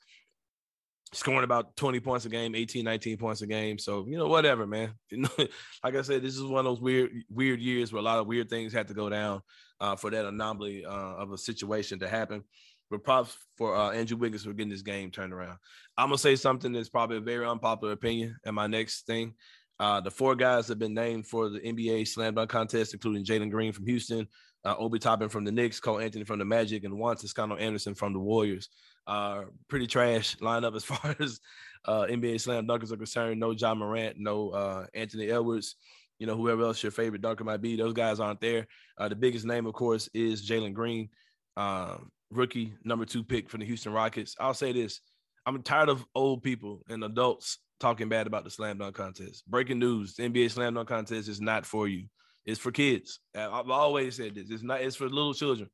scoring 1.12 1.44
about 1.44 1.76
20 1.76 2.00
points 2.00 2.24
a 2.24 2.28
game, 2.28 2.54
18, 2.54 2.84
19 2.84 3.16
points 3.18 3.42
a 3.42 3.46
game. 3.46 3.78
So, 3.78 4.06
you 4.08 4.16
know, 4.16 4.28
whatever, 4.28 4.66
man. 4.66 4.94
You 5.10 5.22
know, 5.22 5.46
like 5.84 5.96
I 5.96 6.02
said, 6.02 6.22
this 6.22 6.36
is 6.36 6.42
one 6.42 6.60
of 6.60 6.64
those 6.64 6.80
weird, 6.80 7.10
weird 7.28 7.60
years 7.60 7.92
where 7.92 8.00
a 8.00 8.04
lot 8.04 8.18
of 8.18 8.26
weird 8.28 8.48
things 8.48 8.72
had 8.72 8.88
to 8.88 8.94
go 8.94 9.10
down 9.10 9.42
uh, 9.80 9.96
for 9.96 10.10
that 10.10 10.24
anomaly 10.24 10.84
uh, 10.84 10.90
of 10.90 11.32
a 11.32 11.38
situation 11.38 11.98
to 11.98 12.08
happen. 12.08 12.44
But 12.90 13.04
props 13.04 13.36
for 13.56 13.76
uh, 13.76 13.92
Andrew 13.92 14.16
Wiggins 14.16 14.44
for 14.44 14.52
getting 14.52 14.70
this 14.70 14.82
game 14.82 15.10
turned 15.10 15.32
around. 15.32 15.58
I'm 15.96 16.08
gonna 16.08 16.18
say 16.18 16.34
something 16.36 16.72
that's 16.72 16.88
probably 16.88 17.18
a 17.18 17.20
very 17.20 17.46
unpopular 17.46 17.92
opinion, 17.92 18.36
and 18.44 18.54
my 18.54 18.66
next 18.66 19.06
thing 19.06 19.34
uh, 19.80 19.98
the 19.98 20.10
four 20.10 20.36
guys 20.36 20.68
have 20.68 20.78
been 20.78 20.92
named 20.92 21.26
for 21.26 21.48
the 21.48 21.58
NBA 21.58 22.06
slam 22.06 22.34
dunk 22.34 22.50
contest, 22.50 22.92
including 22.92 23.24
Jalen 23.24 23.50
Green 23.50 23.72
from 23.72 23.86
Houston, 23.86 24.28
uh, 24.66 24.76
Obi 24.78 24.98
Toppin 24.98 25.30
from 25.30 25.44
the 25.44 25.50
Knicks, 25.50 25.80
Cole 25.80 26.00
Anthony 26.00 26.24
from 26.24 26.38
the 26.38 26.44
Magic, 26.44 26.84
and 26.84 26.98
Juan 26.98 27.16
Toscano 27.16 27.56
Anderson 27.56 27.94
from 27.94 28.12
the 28.12 28.18
Warriors. 28.18 28.68
Uh, 29.06 29.44
pretty 29.68 29.86
trash 29.86 30.36
lineup 30.36 30.76
as 30.76 30.84
far 30.84 31.16
as 31.18 31.40
uh, 31.86 32.02
NBA 32.02 32.42
slam 32.42 32.66
dunkers 32.66 32.92
are 32.92 32.98
concerned. 32.98 33.40
No 33.40 33.52
Ja 33.52 33.74
Morant, 33.74 34.16
no 34.18 34.50
uh, 34.50 34.86
Anthony 34.92 35.30
Edwards. 35.30 35.76
You 36.18 36.26
know, 36.26 36.36
whoever 36.36 36.64
else 36.64 36.82
your 36.82 36.92
favorite 36.92 37.22
dunker 37.22 37.44
might 37.44 37.62
be, 37.62 37.76
those 37.76 37.94
guys 37.94 38.20
aren't 38.20 38.42
there. 38.42 38.66
Uh, 38.98 39.08
the 39.08 39.16
biggest 39.16 39.46
name, 39.46 39.64
of 39.64 39.72
course, 39.72 40.10
is 40.12 40.46
Jalen 40.46 40.74
Green, 40.74 41.08
um, 41.56 42.10
rookie 42.30 42.74
number 42.84 43.04
two 43.04 43.24
pick 43.24 43.50
from 43.50 43.60
the 43.60 43.66
Houston 43.66 43.92
Rockets. 43.92 44.36
I'll 44.38 44.54
say 44.54 44.72
this: 44.72 45.00
I'm 45.46 45.62
tired 45.62 45.88
of 45.88 46.04
old 46.14 46.42
people 46.42 46.82
and 46.88 47.02
adults 47.04 47.58
talking 47.78 48.08
bad 48.08 48.26
about 48.26 48.44
the 48.44 48.50
slam 48.50 48.78
dunk 48.78 48.96
contest. 48.96 49.48
Breaking 49.48 49.78
news: 49.78 50.14
the 50.14 50.28
NBA 50.28 50.50
slam 50.50 50.74
dunk 50.74 50.88
contest 50.88 51.28
is 51.28 51.40
not 51.40 51.66
for 51.66 51.88
you. 51.88 52.06
It's 52.46 52.60
for 52.60 52.72
kids. 52.72 53.20
I've 53.34 53.70
always 53.70 54.16
said 54.16 54.34
this. 54.34 54.50
It's 54.50 54.62
not. 54.62 54.80
It's 54.80 54.96
for 54.96 55.08
little 55.08 55.34
children. 55.34 55.68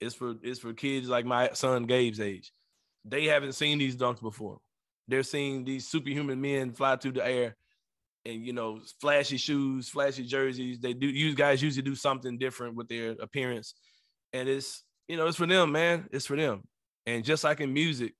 It's 0.00 0.14
for 0.14 0.34
it's 0.42 0.60
for 0.60 0.72
kids 0.72 1.08
like 1.08 1.24
my 1.24 1.50
son 1.52 1.86
Gabe's 1.86 2.20
age. 2.20 2.52
They 3.04 3.26
haven't 3.26 3.52
seen 3.52 3.78
these 3.78 3.96
dunks 3.96 4.20
before. 4.20 4.58
They're 5.08 5.22
seeing 5.22 5.64
these 5.64 5.88
superhuman 5.88 6.40
men 6.40 6.72
fly 6.72 6.96
through 6.96 7.12
the 7.12 7.26
air, 7.26 7.56
and 8.24 8.44
you 8.44 8.52
know, 8.52 8.80
flashy 9.00 9.36
shoes, 9.36 9.88
flashy 9.88 10.24
jerseys. 10.24 10.80
They 10.80 10.94
do. 10.94 11.06
You 11.06 11.34
guys 11.34 11.62
usually 11.62 11.82
do 11.82 11.94
something 11.94 12.38
different 12.38 12.74
with 12.74 12.88
their 12.88 13.10
appearance, 13.20 13.74
and 14.32 14.48
it's 14.48 14.82
you 15.08 15.16
know, 15.16 15.26
it's 15.26 15.36
for 15.36 15.46
them, 15.46 15.72
man. 15.72 16.08
It's 16.10 16.26
for 16.26 16.36
them. 16.36 16.62
And 17.06 17.24
just 17.24 17.44
like 17.44 17.60
in 17.60 17.72
music, 17.72 18.14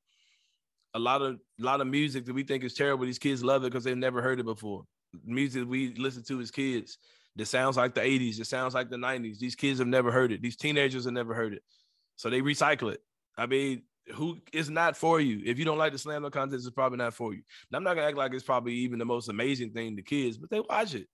a 0.95 0.99
lot 0.99 1.21
of 1.23 1.35
a 1.61 1.63
lot 1.63 1.81
of 1.81 1.87
music 1.87 2.25
that 2.27 2.35
we 2.35 2.43
think 2.43 2.65
is 2.65 2.75
terrible. 2.75 3.05
These 3.05 3.19
kids 3.19 3.45
love 3.45 3.65
it 3.65 3.71
because 3.71 3.85
they've 3.85 3.97
never 3.97 4.23
heard 4.23 4.41
it 4.41 4.47
before. 4.47 4.85
Music 5.25 5.65
we 5.67 5.95
listen 5.95 6.23
to 6.25 6.41
as 6.41 6.51
kids 6.51 6.99
that 7.37 7.47
sounds 7.47 7.77
like 7.77 7.95
the 7.95 8.01
80s, 8.01 8.41
it 8.41 8.47
sounds 8.47 8.75
like 8.75 8.89
the 8.89 8.97
90s. 8.97 9.39
These 9.39 9.55
kids 9.55 9.79
have 9.79 9.89
never 9.89 10.11
heard 10.11 10.33
it. 10.33 10.41
These 10.41 10.57
teenagers 10.57 11.05
have 11.05 11.13
never 11.13 11.35
heard 11.35 11.53
it. 11.53 11.63
So 12.17 12.31
they 12.31 12.41
recycle 12.41 12.93
it. 12.93 13.01
I 13.37 13.47
mean, 13.47 13.83
who 14.15 14.39
is 14.53 14.71
not 14.71 14.97
for 14.97 15.21
you? 15.21 15.43
If 15.45 15.59
you 15.59 15.65
don't 15.65 15.79
like 15.79 15.93
the 15.93 15.99
slam 15.99 16.23
dunk 16.23 16.33
contest, 16.33 16.67
it's 16.67 16.75
probably 16.75 16.99
not 16.99 17.13
for 17.13 17.35
you. 17.35 17.43
I'm 17.73 17.83
not 17.83 17.95
gonna 17.95 18.07
act 18.07 18.17
like 18.17 18.33
it's 18.33 18.45
probably 18.45 18.73
even 18.75 18.99
the 18.99 19.05
most 19.05 19.29
amazing 19.29 19.73
thing 19.73 19.97
to 19.97 20.03
kids, 20.03 20.39
but 20.39 20.49
they 20.49 20.61
watch 20.61 20.95
it. 20.95 21.09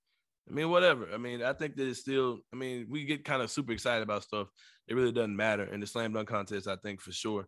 I 0.48 0.52
mean, 0.52 0.70
whatever. 0.70 1.08
I 1.12 1.18
mean, 1.18 1.42
I 1.42 1.52
think 1.52 1.76
that 1.76 1.88
it's 1.88 2.00
still. 2.00 2.40
I 2.52 2.56
mean, 2.56 2.86
we 2.90 3.04
get 3.04 3.24
kind 3.24 3.42
of 3.42 3.50
super 3.50 3.72
excited 3.72 4.02
about 4.02 4.24
stuff. 4.24 4.48
It 4.88 4.94
really 4.94 5.12
doesn't 5.12 5.36
matter. 5.36 5.62
And 5.62 5.82
the 5.82 5.86
slam 5.86 6.12
dunk 6.12 6.28
contest, 6.28 6.66
I 6.66 6.76
think 6.76 7.00
for 7.00 7.12
sure, 7.12 7.46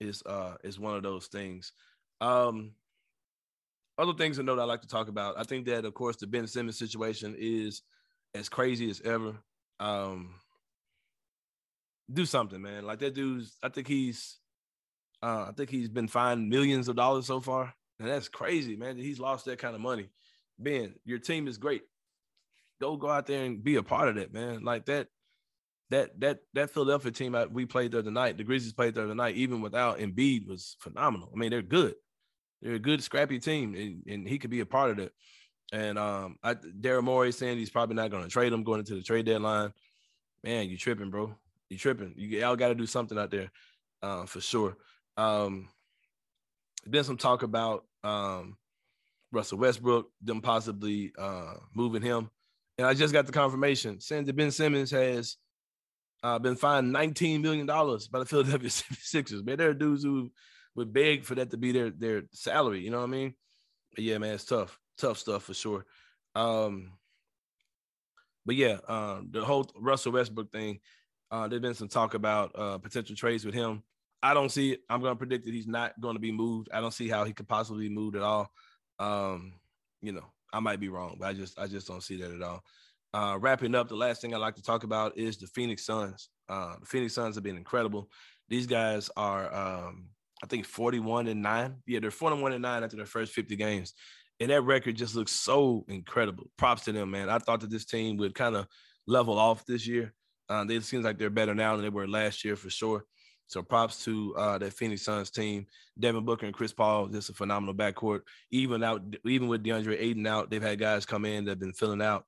is 0.00 0.22
uh 0.26 0.54
is 0.64 0.78
one 0.78 0.96
of 0.96 1.02
those 1.02 1.26
things. 1.26 1.72
Um 2.20 2.72
other 3.98 4.14
things 4.14 4.36
to 4.36 4.42
note 4.42 4.58
I 4.58 4.64
like 4.64 4.82
to 4.82 4.88
talk 4.88 5.08
about. 5.08 5.38
I 5.38 5.42
think 5.42 5.66
that 5.66 5.84
of 5.84 5.94
course 5.94 6.16
the 6.16 6.26
Ben 6.26 6.46
Simmons 6.46 6.78
situation 6.78 7.36
is 7.38 7.82
as 8.34 8.48
crazy 8.48 8.90
as 8.90 9.00
ever. 9.02 9.36
Um 9.78 10.34
do 12.12 12.24
something, 12.24 12.60
man. 12.60 12.84
Like 12.84 13.00
that 13.00 13.14
dude's 13.14 13.56
I 13.62 13.68
think 13.68 13.88
he's 13.88 14.38
uh 15.22 15.46
I 15.48 15.52
think 15.56 15.70
he's 15.70 15.88
been 15.88 16.08
fined 16.08 16.48
millions 16.48 16.88
of 16.88 16.96
dollars 16.96 17.26
so 17.26 17.40
far. 17.40 17.74
And 17.98 18.08
that's 18.08 18.28
crazy, 18.28 18.76
man. 18.76 18.96
He's 18.96 19.20
lost 19.20 19.44
that 19.44 19.58
kind 19.58 19.74
of 19.74 19.80
money. 19.80 20.08
Ben, 20.58 20.94
your 21.04 21.18
team 21.18 21.46
is 21.48 21.58
great. 21.58 21.82
Go 22.80 22.96
go 22.96 23.08
out 23.08 23.26
there 23.26 23.44
and 23.44 23.62
be 23.62 23.76
a 23.76 23.82
part 23.82 24.08
of 24.08 24.14
that, 24.16 24.32
man. 24.32 24.64
Like 24.64 24.86
that 24.86 25.08
that 25.90 26.18
that 26.20 26.38
that 26.54 26.70
Philadelphia 26.70 27.12
team 27.12 27.36
we 27.52 27.66
played 27.66 27.92
there 27.92 28.02
tonight, 28.02 28.38
the 28.38 28.44
Grizzlies 28.44 28.72
played 28.72 28.94
there 28.94 29.06
tonight, 29.06 29.36
even 29.36 29.60
without 29.60 29.98
Embiid, 29.98 30.46
was 30.46 30.76
phenomenal. 30.80 31.30
I 31.34 31.38
mean, 31.38 31.50
they're 31.50 31.62
good. 31.62 31.94
They're 32.62 32.74
a 32.74 32.78
good, 32.78 33.02
scrappy 33.02 33.38
team, 33.38 33.74
and, 33.74 34.02
and 34.06 34.28
he 34.28 34.38
could 34.38 34.50
be 34.50 34.60
a 34.60 34.66
part 34.66 34.90
of 34.90 34.98
it. 34.98 35.12
And 35.72 35.98
um, 35.98 36.36
I 36.42 36.54
Daryl 36.54 37.02
Morey 37.02 37.32
saying 37.32 37.58
he's 37.58 37.70
probably 37.70 37.96
not 37.96 38.10
going 38.10 38.24
to 38.24 38.28
trade 38.28 38.52
him 38.52 38.64
going 38.64 38.80
into 38.80 38.94
the 38.94 39.02
trade 39.02 39.26
deadline. 39.26 39.72
Man, 40.42 40.68
you 40.68 40.76
tripping, 40.76 41.10
bro. 41.10 41.34
You 41.68 41.78
tripping. 41.78 42.14
You 42.16 42.44
all 42.44 42.56
got 42.56 42.68
to 42.68 42.74
do 42.74 42.86
something 42.86 43.18
out 43.18 43.30
there, 43.30 43.50
uh, 44.02 44.26
for 44.26 44.40
sure. 44.40 44.76
Um, 45.16 45.68
then 46.86 47.04
some 47.04 47.16
talk 47.16 47.42
about 47.42 47.84
um, 48.02 48.56
Russell 49.32 49.58
Westbrook, 49.58 50.10
them 50.22 50.40
possibly 50.40 51.12
uh, 51.18 51.54
moving 51.74 52.02
him. 52.02 52.30
And 52.80 52.88
I 52.88 52.94
just 52.94 53.12
got 53.12 53.26
the 53.26 53.32
confirmation 53.32 54.00
saying 54.00 54.24
that 54.24 54.36
Ben 54.36 54.50
Simmons 54.50 54.90
has 54.90 55.36
uh, 56.22 56.38
been 56.38 56.56
fined 56.56 56.94
$19 56.94 57.42
million 57.42 57.66
by 57.66 58.18
the 58.20 58.24
Philadelphia 58.26 58.70
76ers. 58.70 59.44
Man, 59.44 59.58
there 59.58 59.68
are 59.68 59.74
dudes 59.74 60.02
who 60.02 60.30
would 60.76 60.90
beg 60.90 61.24
for 61.24 61.34
that 61.34 61.50
to 61.50 61.58
be 61.58 61.72
their 61.72 61.90
their 61.90 62.22
salary. 62.32 62.80
You 62.80 62.90
know 62.90 63.00
what 63.00 63.08
I 63.08 63.08
mean? 63.08 63.34
But 63.94 64.04
yeah, 64.04 64.16
man, 64.16 64.32
it's 64.32 64.46
tough. 64.46 64.78
Tough 64.96 65.18
stuff 65.18 65.42
for 65.42 65.52
sure. 65.52 65.84
Um, 66.34 66.92
but 68.46 68.56
yeah, 68.56 68.78
um, 68.88 69.28
the 69.30 69.44
whole 69.44 69.70
Russell 69.76 70.12
Westbrook 70.12 70.50
thing, 70.50 70.80
uh, 71.30 71.48
there's 71.48 71.60
been 71.60 71.74
some 71.74 71.88
talk 71.88 72.14
about 72.14 72.58
uh, 72.58 72.78
potential 72.78 73.14
trades 73.14 73.44
with 73.44 73.52
him. 73.54 73.82
I 74.22 74.32
don't 74.32 74.50
see 74.50 74.72
it. 74.72 74.80
I'm 74.88 75.02
going 75.02 75.12
to 75.12 75.18
predict 75.18 75.44
that 75.44 75.52
he's 75.52 75.66
not 75.66 76.00
going 76.00 76.14
to 76.14 76.20
be 76.20 76.32
moved. 76.32 76.70
I 76.72 76.80
don't 76.80 76.94
see 76.94 77.10
how 77.10 77.24
he 77.24 77.34
could 77.34 77.46
possibly 77.46 77.90
be 77.90 77.94
moved 77.94 78.16
at 78.16 78.22
all. 78.22 78.50
Um, 78.98 79.52
you 80.00 80.12
know, 80.12 80.24
I 80.52 80.60
might 80.60 80.80
be 80.80 80.88
wrong, 80.88 81.16
but 81.18 81.28
I 81.28 81.32
just 81.32 81.58
I 81.58 81.66
just 81.66 81.86
don't 81.86 82.02
see 82.02 82.16
that 82.22 82.32
at 82.32 82.42
all. 82.42 82.62
Uh, 83.12 83.38
wrapping 83.40 83.74
up, 83.74 83.88
the 83.88 83.96
last 83.96 84.20
thing 84.20 84.34
I 84.34 84.38
like 84.38 84.54
to 84.56 84.62
talk 84.62 84.84
about 84.84 85.18
is 85.18 85.36
the 85.36 85.46
Phoenix 85.48 85.84
Suns. 85.84 86.28
Uh, 86.48 86.76
the 86.80 86.86
Phoenix 86.86 87.14
Suns 87.14 87.34
have 87.34 87.44
been 87.44 87.56
incredible. 87.56 88.08
These 88.48 88.66
guys 88.66 89.10
are, 89.16 89.52
um, 89.52 90.10
I 90.42 90.46
think, 90.46 90.64
41 90.64 91.26
and 91.26 91.42
nine. 91.42 91.76
Yeah, 91.86 92.00
they're 92.00 92.10
41 92.10 92.52
and 92.52 92.62
nine 92.62 92.84
after 92.84 92.96
their 92.96 93.06
first 93.06 93.32
50 93.32 93.56
games. 93.56 93.94
and 94.40 94.50
that 94.50 94.62
record 94.62 94.96
just 94.96 95.14
looks 95.14 95.32
so 95.32 95.84
incredible. 95.88 96.50
Props 96.56 96.84
to 96.84 96.92
them, 96.92 97.10
man. 97.10 97.28
I 97.28 97.38
thought 97.38 97.60
that 97.60 97.70
this 97.70 97.84
team 97.84 98.16
would 98.16 98.34
kind 98.34 98.56
of 98.56 98.66
level 99.06 99.38
off 99.38 99.66
this 99.66 99.86
year. 99.86 100.14
Uh, 100.48 100.64
it 100.68 100.82
seems 100.84 101.04
like 101.04 101.18
they're 101.18 101.30
better 101.30 101.54
now 101.54 101.76
than 101.76 101.82
they 101.82 101.90
were 101.90 102.08
last 102.08 102.44
year 102.44 102.56
for 102.56 102.70
sure. 102.70 103.04
So 103.50 103.62
props 103.62 104.04
to 104.04 104.32
uh, 104.36 104.58
that 104.58 104.74
Phoenix 104.74 105.02
Suns 105.02 105.28
team. 105.28 105.66
Devin 105.98 106.24
Booker 106.24 106.46
and 106.46 106.54
Chris 106.54 106.72
Paul, 106.72 107.08
just 107.08 107.30
a 107.30 107.32
phenomenal 107.32 107.74
backcourt. 107.74 108.20
Even 108.52 108.84
out, 108.84 109.02
even 109.24 109.48
with 109.48 109.64
DeAndre 109.64 110.00
Ayton 110.00 110.24
out, 110.24 110.50
they've 110.50 110.62
had 110.62 110.78
guys 110.78 111.04
come 111.04 111.24
in 111.24 111.44
that 111.44 111.50
have 111.50 111.58
been 111.58 111.72
filling 111.72 112.00
out. 112.00 112.26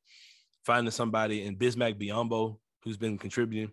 Finding 0.65 0.91
somebody 0.91 1.45
in 1.45 1.55
Bismack 1.55 1.95
Biyombo 1.95 2.59
who's 2.83 2.97
been 2.97 3.19
contributing. 3.19 3.71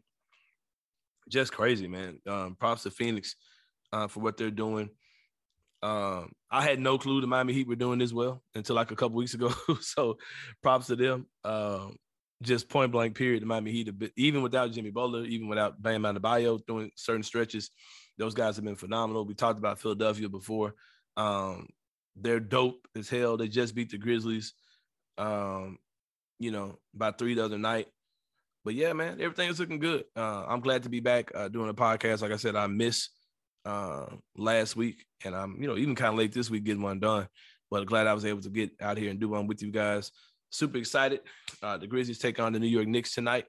Just 1.27 1.51
crazy, 1.51 1.88
man. 1.88 2.19
Um, 2.27 2.55
props 2.59 2.83
to 2.83 2.91
Phoenix 2.91 3.35
uh, 3.91 4.05
for 4.05 4.19
what 4.19 4.38
they're 4.38 4.51
doing. 4.51 4.88
Um, 5.81 6.31
I 6.51 6.62
had 6.62 6.79
no 6.79 6.99
clue 6.99 7.19
the 7.19 7.25
Miami 7.25 7.53
Heat 7.53 7.67
were 7.67 7.75
doing 7.75 7.97
this 7.97 8.13
well 8.13 8.43
until 8.53 8.75
like 8.75 8.91
a 8.91 8.95
couple 8.95 9.17
weeks 9.17 9.33
ago. 9.33 9.51
so 9.81 10.19
props 10.62 10.85
to 10.88 10.95
them. 10.95 11.25
Um, 11.43 11.97
just 12.41 12.69
point 12.69 12.91
blank 12.91 13.15
period, 13.15 13.41
the 13.41 13.45
Miami 13.45 13.71
Heat, 13.71 13.89
even 14.15 14.41
without 14.41 14.71
Jimmy 14.71 14.91
Butler, 14.91 15.25
even 15.25 15.47
without 15.47 15.82
Bam 15.82 16.04
Adebayo 16.04 16.65
doing 16.65 16.91
certain 16.95 17.23
stretches, 17.23 17.71
those 18.17 18.34
guys 18.34 18.56
have 18.56 18.65
been 18.65 18.75
phenomenal. 18.75 19.25
We 19.25 19.34
talked 19.34 19.60
about 19.60 19.80
Philadelphia 19.80 20.30
before. 20.30 20.75
Um, 21.17 21.67
they're 22.15 22.39
dope 22.39 22.88
as 22.95 23.10
hell. 23.10 23.38
They 23.38 23.47
just 23.47 23.75
beat 23.75 23.91
the 23.91 23.97
Grizzlies, 23.97 24.54
um, 25.17 25.78
you 26.39 26.52
know, 26.52 26.80
by 26.93 27.12
three 27.12 27.34
the 27.34 27.45
other 27.45 27.58
night. 27.58 27.88
But 28.65 28.75
yeah, 28.75 28.93
man, 28.93 29.21
everything 29.21 29.49
is 29.49 29.60
looking 29.60 29.80
good. 29.80 30.06
Uh, 30.15 30.45
I'm 30.47 30.60
glad 30.60 30.84
to 30.84 30.89
be 30.89 30.99
back 30.99 31.32
uh, 31.34 31.47
doing 31.47 31.69
a 31.69 31.73
podcast. 31.73 32.21
Like 32.21 32.32
I 32.32 32.38
said, 32.38 32.56
I 32.56 32.67
missed 32.67 33.10
uh, 33.65 34.08
last 34.38 34.75
week, 34.75 35.06
and 35.23 35.36
I'm, 35.36 35.62
you 35.62 35.67
know, 35.67 35.78
even 35.78 35.95
kind 35.95 36.13
of 36.13 36.19
late 36.19 36.34
this 36.34 36.49
week 36.49 36.65
getting 36.65 36.82
one 36.82 36.99
done. 36.99 37.28
But 37.71 37.86
glad 37.86 38.08
I 38.08 38.13
was 38.13 38.25
able 38.25 38.41
to 38.41 38.49
get 38.49 38.71
out 38.82 38.97
here 38.97 39.10
and 39.10 39.19
do 39.19 39.30
one 39.30 39.47
with 39.47 39.62
you 39.62 39.71
guys. 39.71 40.12
Super 40.49 40.77
excited. 40.77 41.21
Uh, 41.62 41.77
the 41.77 41.88
Grizzlies 41.88 42.19
take 42.19 42.39
on 42.39 42.53
the 42.53 42.59
New 42.59 42.67
York 42.67 42.88
Knicks 42.88 43.13
tonight. 43.13 43.45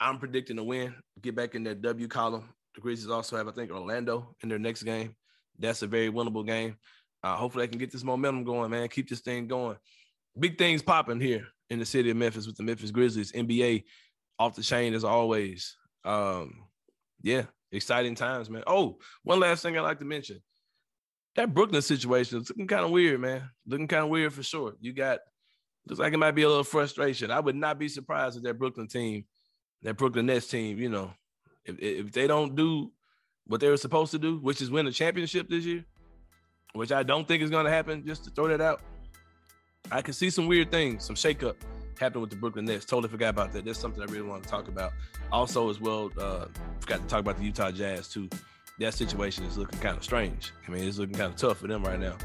I'm 0.00 0.18
predicting 0.18 0.58
a 0.58 0.64
win. 0.64 0.94
Get 1.20 1.36
back 1.36 1.54
in 1.54 1.62
that 1.64 1.82
W 1.82 2.08
column. 2.08 2.48
The 2.74 2.80
Grizzlies 2.80 3.10
also 3.10 3.36
have, 3.36 3.48
I 3.48 3.52
think, 3.52 3.70
Orlando 3.70 4.34
in 4.42 4.48
their 4.48 4.58
next 4.58 4.82
game. 4.82 5.14
That's 5.58 5.82
a 5.82 5.86
very 5.86 6.10
winnable 6.10 6.46
game. 6.46 6.76
Uh, 7.22 7.36
hopefully, 7.36 7.64
I 7.64 7.68
can 7.68 7.78
get 7.78 7.92
this 7.92 8.02
momentum 8.02 8.44
going, 8.44 8.70
man. 8.70 8.88
Keep 8.88 9.08
this 9.08 9.20
thing 9.20 9.46
going. 9.46 9.76
Big 10.38 10.58
things 10.58 10.82
popping 10.82 11.20
here 11.20 11.46
in 11.70 11.78
the 11.78 11.84
city 11.84 12.10
of 12.10 12.16
Memphis 12.16 12.46
with 12.46 12.56
the 12.56 12.62
Memphis 12.62 12.90
Grizzlies. 12.90 13.32
NBA 13.32 13.84
off 14.38 14.56
the 14.56 14.62
chain 14.62 14.94
as 14.94 15.04
always. 15.04 15.76
Um, 16.04 16.64
yeah, 17.22 17.44
exciting 17.70 18.16
times, 18.16 18.50
man. 18.50 18.64
Oh, 18.66 18.98
one 19.22 19.38
last 19.38 19.62
thing 19.62 19.76
I'd 19.76 19.82
like 19.82 20.00
to 20.00 20.04
mention. 20.04 20.42
That 21.36 21.54
Brooklyn 21.54 21.80
situation 21.80 22.40
is 22.40 22.48
looking 22.48 22.66
kind 22.66 22.84
of 22.84 22.90
weird, 22.90 23.20
man. 23.20 23.48
Looking 23.66 23.88
kind 23.88 24.04
of 24.04 24.10
weird 24.10 24.32
for 24.32 24.42
sure. 24.42 24.74
You 24.80 24.92
got 24.92 25.20
looks 25.86 26.00
like 26.00 26.12
it 26.12 26.18
might 26.18 26.32
be 26.32 26.42
a 26.42 26.48
little 26.48 26.64
frustration. 26.64 27.30
I 27.30 27.40
would 27.40 27.56
not 27.56 27.78
be 27.78 27.88
surprised 27.88 28.36
if 28.36 28.42
that 28.44 28.58
Brooklyn 28.58 28.88
team, 28.88 29.24
that 29.82 29.96
Brooklyn 29.96 30.26
Nets 30.26 30.46
team, 30.46 30.78
you 30.78 30.88
know, 30.88 31.12
if, 31.64 31.78
if 31.78 32.12
they 32.12 32.26
don't 32.26 32.54
do 32.54 32.92
what 33.46 33.60
they 33.60 33.68
were 33.68 33.76
supposed 33.76 34.12
to 34.12 34.18
do, 34.18 34.38
which 34.38 34.60
is 34.60 34.70
win 34.70 34.86
a 34.86 34.92
championship 34.92 35.48
this 35.48 35.64
year, 35.64 35.84
which 36.74 36.92
I 36.92 37.02
don't 37.02 37.26
think 37.26 37.42
is 37.42 37.50
going 37.50 37.64
to 37.64 37.70
happen, 37.70 38.06
just 38.06 38.24
to 38.24 38.30
throw 38.30 38.48
that 38.48 38.60
out, 38.60 38.80
I 39.90 40.02
can 40.02 40.14
see 40.14 40.30
some 40.30 40.46
weird 40.46 40.70
things, 40.70 41.04
some 41.04 41.16
shakeup 41.16 41.56
happening 41.98 42.22
with 42.22 42.30
the 42.30 42.36
Brooklyn 42.36 42.64
Nets. 42.64 42.84
Totally 42.84 43.08
forgot 43.08 43.30
about 43.30 43.52
that. 43.52 43.64
That's 43.64 43.78
something 43.78 44.02
I 44.02 44.06
really 44.06 44.26
want 44.28 44.44
to 44.44 44.48
talk 44.48 44.68
about. 44.68 44.92
Also, 45.30 45.68
as 45.68 45.80
well, 45.80 46.10
uh, 46.18 46.46
forgot 46.80 47.00
to 47.00 47.06
talk 47.06 47.20
about 47.20 47.38
the 47.38 47.44
Utah 47.44 47.70
Jazz 47.70 48.08
too. 48.08 48.28
That 48.78 48.94
situation 48.94 49.44
is 49.44 49.58
looking 49.58 49.78
kind 49.80 49.96
of 49.96 50.02
strange. 50.02 50.52
I 50.66 50.70
mean, 50.70 50.84
it's 50.84 50.98
looking 50.98 51.14
kind 51.14 51.32
of 51.32 51.36
tough 51.36 51.58
for 51.58 51.66
them 51.66 51.84
right 51.84 52.00
now 52.00 52.16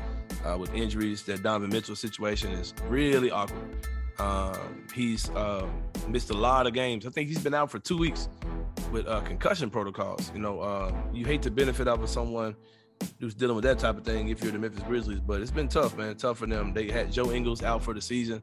uh, 0.46 0.58
with 0.58 0.74
injuries. 0.74 1.24
That 1.24 1.44
Donovan 1.44 1.70
Mitchell 1.70 1.96
situation 1.96 2.52
is 2.54 2.74
really 2.88 3.32
awkward. 3.32 3.88
Um, 4.20 4.84
he's 4.94 5.30
uh, 5.32 5.68
missed 6.08 6.32
a 6.32 6.34
lot 6.34 6.66
of 6.66 6.74
games. 6.74 7.06
I 7.06 7.10
think 7.10 7.28
he's 7.28 7.44
been 7.44 7.54
out 7.54 7.70
for 7.70 7.80
two 7.80 7.98
weeks 7.98 8.30
with 8.92 9.08
uh, 9.08 9.22
concussion 9.22 9.70
protocols. 9.70 10.32
You 10.34 10.40
know, 10.40 10.60
uh, 10.62 10.92
you 11.14 11.26
hate 11.26 11.42
to 11.44 11.52
benefit 11.52 11.88
off 11.88 12.02
of 12.02 12.10
someone 12.10 12.56
who's 13.20 13.36
dealing 13.36 13.56
with 13.56 13.64
that 13.66 13.78
type 13.78 13.98
of 13.98 14.04
thing 14.04 14.30
if 14.30 14.42
you're 14.42 14.52
the 14.52 14.58
Memphis 14.58 14.84
Grizzlies, 14.84 15.20
but 15.20 15.42
it's 15.42 15.52
been 15.52 15.68
tough, 15.68 15.96
man. 15.98 16.16
Tough 16.16 16.40
for 16.40 16.48
them. 16.48 16.74
They 16.74 16.90
had 16.90 17.12
Joe 17.12 17.32
Ingles 17.32 17.62
out 17.62 17.84
for 17.84 17.94
the 17.94 18.02
season 18.02 18.42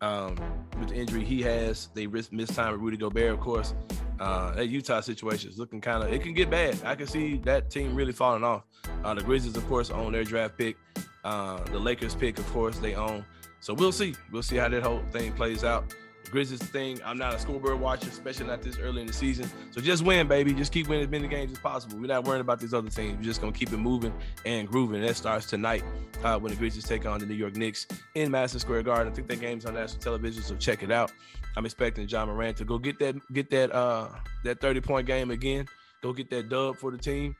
um, 0.00 0.36
with 0.78 0.90
the 0.90 0.94
injury 0.94 1.24
he 1.24 1.42
has. 1.42 1.88
They 1.94 2.06
risk 2.06 2.32
missed 2.32 2.54
time 2.54 2.72
with 2.72 2.80
Rudy 2.80 2.96
Gobert, 2.96 3.32
of 3.32 3.40
course. 3.40 3.74
Uh, 4.20 4.52
that 4.52 4.66
Utah 4.66 5.00
situation 5.00 5.50
is 5.50 5.58
looking 5.58 5.80
kind 5.80 6.02
of, 6.02 6.12
it 6.12 6.22
can 6.22 6.34
get 6.34 6.50
bad. 6.50 6.76
I 6.84 6.96
can 6.96 7.06
see 7.06 7.36
that 7.38 7.70
team 7.70 7.94
really 7.94 8.12
falling 8.12 8.42
off. 8.42 8.64
Uh, 9.04 9.14
the 9.14 9.22
Grizzlies, 9.22 9.56
of 9.56 9.66
course, 9.68 9.90
own 9.90 10.12
their 10.12 10.24
draft 10.24 10.58
pick. 10.58 10.76
Uh, 11.24 11.62
the 11.64 11.78
Lakers 11.78 12.14
pick, 12.14 12.38
of 12.38 12.46
course, 12.52 12.78
they 12.78 12.94
own. 12.94 13.24
So 13.60 13.74
we'll 13.74 13.92
see. 13.92 14.14
We'll 14.32 14.42
see 14.42 14.56
how 14.56 14.68
that 14.68 14.82
whole 14.82 15.02
thing 15.10 15.32
plays 15.32 15.64
out. 15.64 15.94
Grizzlies 16.28 16.62
thing, 16.62 17.00
I'm 17.04 17.18
not 17.18 17.34
a 17.34 17.38
scoreboard 17.38 17.80
watcher, 17.80 18.08
especially 18.08 18.46
not 18.46 18.62
this 18.62 18.78
early 18.78 19.00
in 19.00 19.06
the 19.06 19.12
season. 19.12 19.50
So 19.70 19.80
just 19.80 20.04
win, 20.04 20.28
baby. 20.28 20.52
Just 20.54 20.72
keep 20.72 20.88
winning 20.88 21.04
as 21.04 21.10
many 21.10 21.28
games 21.28 21.52
as 21.52 21.58
possible. 21.58 21.98
We're 21.98 22.06
not 22.06 22.24
worrying 22.24 22.40
about 22.40 22.60
these 22.60 22.74
other 22.74 22.90
teams. 22.90 23.16
We're 23.18 23.24
just 23.24 23.40
going 23.40 23.52
to 23.52 23.58
keep 23.58 23.72
it 23.72 23.78
moving 23.78 24.12
and 24.44 24.68
grooving. 24.68 25.00
And 25.00 25.08
that 25.08 25.16
starts 25.16 25.46
tonight 25.46 25.84
uh, 26.22 26.38
when 26.38 26.52
the 26.52 26.58
Grizzlies 26.58 26.84
take 26.84 27.06
on 27.06 27.20
the 27.20 27.26
New 27.26 27.34
York 27.34 27.56
Knicks 27.56 27.86
in 28.14 28.30
Madison 28.30 28.60
Square 28.60 28.84
Garden. 28.84 29.12
I 29.12 29.14
think 29.14 29.28
that 29.28 29.40
game's 29.40 29.64
on 29.64 29.74
national 29.74 30.00
television, 30.00 30.42
so 30.42 30.56
check 30.56 30.82
it 30.82 30.90
out. 30.90 31.12
I'm 31.56 31.64
expecting 31.64 32.08
Ja 32.08 32.24
Morant 32.24 32.56
to 32.58 32.64
go 32.64 32.78
get 32.78 32.98
that 33.00 33.16
get 33.32 33.50
that 33.50 33.72
uh 33.74 34.08
that 34.44 34.60
30 34.60 34.80
point 34.80 35.06
game 35.06 35.30
again. 35.30 35.66
Go 36.02 36.12
get 36.12 36.30
that 36.30 36.48
dub 36.48 36.76
for 36.76 36.92
the 36.92 36.98
team 36.98 37.34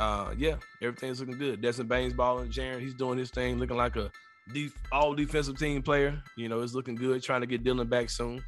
uh, 0.00 0.34
yeah, 0.36 0.56
everything's 0.80 1.20
looking 1.20 1.38
good. 1.38 1.60
Desmond 1.60 1.88
Bane's 1.88 2.14
balling. 2.14 2.50
Jaren, 2.50 2.80
he's 2.80 2.94
doing 2.94 3.18
his 3.18 3.30
thing, 3.30 3.58
looking 3.58 3.76
like 3.76 3.96
a 3.96 4.10
def- 4.52 4.74
all 4.92 5.14
defensive 5.14 5.58
team 5.58 5.82
player. 5.82 6.22
You 6.36 6.48
know, 6.48 6.60
it's 6.60 6.74
looking 6.74 6.94
good. 6.94 7.22
Trying 7.22 7.40
to 7.40 7.46
get 7.46 7.64
Dillon 7.64 7.88
back 7.88 8.10
soon. 8.10 8.42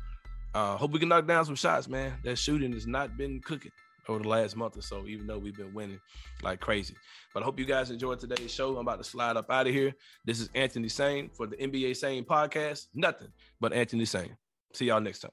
Uh, 0.55 0.77
hope 0.77 0.93
we 0.93 0.99
can 0.99 1.09
knock 1.09 1.27
down 1.27 1.45
some 1.45 1.55
shots, 1.55 1.89
man. 1.89 2.13
That 2.25 2.37
shooting 2.37 2.73
has 2.73 2.87
not 2.87 3.17
been 3.17 3.41
cooking 3.41 3.73
over 4.09 4.23
the 4.23 4.29
last 4.29 4.57
month 4.57 4.77
or 4.77 4.83
so, 4.83 5.07
even 5.07 5.27
though 5.27 5.39
we've 5.39 5.57
been 5.57 5.73
winning 5.73 6.01
like 6.43 6.61
crazy. 6.61 6.95
But 7.33 7.43
I 7.43 7.47
hope 7.47 7.59
you 7.59 7.65
guys 7.65 7.91
enjoyed 7.91 8.19
today's 8.19 8.53
show. 8.53 8.73
I'm 8.73 8.87
about 8.87 8.99
to 8.99 9.05
slide 9.05 9.37
up 9.37 9.51
out 9.51 9.67
of 9.67 9.73
here. 9.73 9.95
This 10.25 10.41
is 10.41 10.51
Anthony 10.55 10.89
Sane 10.89 11.31
for 11.33 11.47
the 11.47 11.57
NBA 11.57 11.97
Sane 11.97 12.25
podcast. 12.25 12.89
Nothing 12.95 13.29
but 13.61 13.73
Anthony 13.73 14.05
Sane. 14.05 14.37
See 14.75 14.87
y'all 14.87 15.01
next 15.01 15.21
time. 15.21 15.31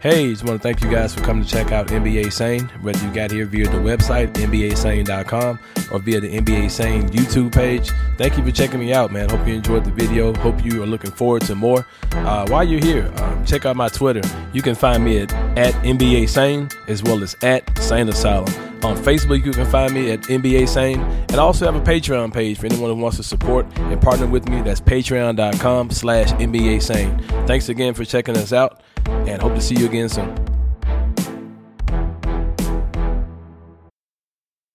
Hey, 0.00 0.30
just 0.30 0.44
want 0.44 0.62
to 0.62 0.62
thank 0.62 0.80
you 0.80 0.88
guys 0.88 1.12
for 1.12 1.22
coming 1.22 1.42
to 1.44 1.50
check 1.50 1.72
out 1.72 1.88
NBA 1.88 2.32
Sane. 2.32 2.68
Whether 2.82 3.04
you 3.04 3.12
got 3.12 3.32
here 3.32 3.44
via 3.46 3.68
the 3.68 3.78
website, 3.78 4.32
NBASane.com, 4.34 5.58
or 5.90 5.98
via 5.98 6.20
the 6.20 6.38
NBA 6.38 6.70
Sane 6.70 7.08
YouTube 7.08 7.52
page, 7.52 7.90
thank 8.16 8.38
you 8.38 8.44
for 8.44 8.52
checking 8.52 8.78
me 8.78 8.92
out, 8.92 9.10
man. 9.10 9.28
Hope 9.28 9.44
you 9.48 9.54
enjoyed 9.54 9.84
the 9.84 9.90
video. 9.90 10.32
Hope 10.34 10.64
you 10.64 10.84
are 10.84 10.86
looking 10.86 11.10
forward 11.10 11.42
to 11.42 11.56
more. 11.56 11.84
Uh, 12.12 12.46
while 12.46 12.62
you're 12.62 12.80
here, 12.80 13.12
um, 13.16 13.44
check 13.44 13.66
out 13.66 13.74
my 13.74 13.88
Twitter. 13.88 14.22
You 14.52 14.62
can 14.62 14.76
find 14.76 15.04
me 15.04 15.18
at, 15.18 15.32
at 15.58 15.74
NBA 15.82 16.28
Sane 16.28 16.68
as 16.86 17.02
well 17.02 17.24
as 17.24 17.36
at 17.42 17.76
Sane 17.78 18.08
Asylum. 18.08 18.67
On 18.84 18.96
Facebook, 18.96 19.44
you 19.44 19.52
can 19.52 19.66
find 19.66 19.92
me 19.92 20.10
at 20.12 20.20
NBA 20.22 20.68
Sane, 20.68 21.00
and 21.00 21.34
I 21.34 21.38
also 21.38 21.64
have 21.64 21.74
a 21.74 21.80
Patreon 21.80 22.32
page 22.32 22.58
for 22.58 22.66
anyone 22.66 22.90
who 22.90 22.96
wants 22.96 23.16
to 23.16 23.22
support 23.22 23.66
and 23.76 24.00
partner 24.00 24.26
with 24.26 24.48
me. 24.48 24.62
That's 24.62 24.80
patreon.com 24.80 25.90
slash 25.90 26.28
NBA 26.32 26.82
Sane. 26.82 27.18
Thanks 27.46 27.68
again 27.68 27.94
for 27.94 28.04
checking 28.04 28.36
us 28.36 28.52
out 28.52 28.82
and 29.06 29.42
hope 29.42 29.54
to 29.54 29.60
see 29.60 29.74
you 29.74 29.86
again 29.86 30.08
soon. 30.08 30.57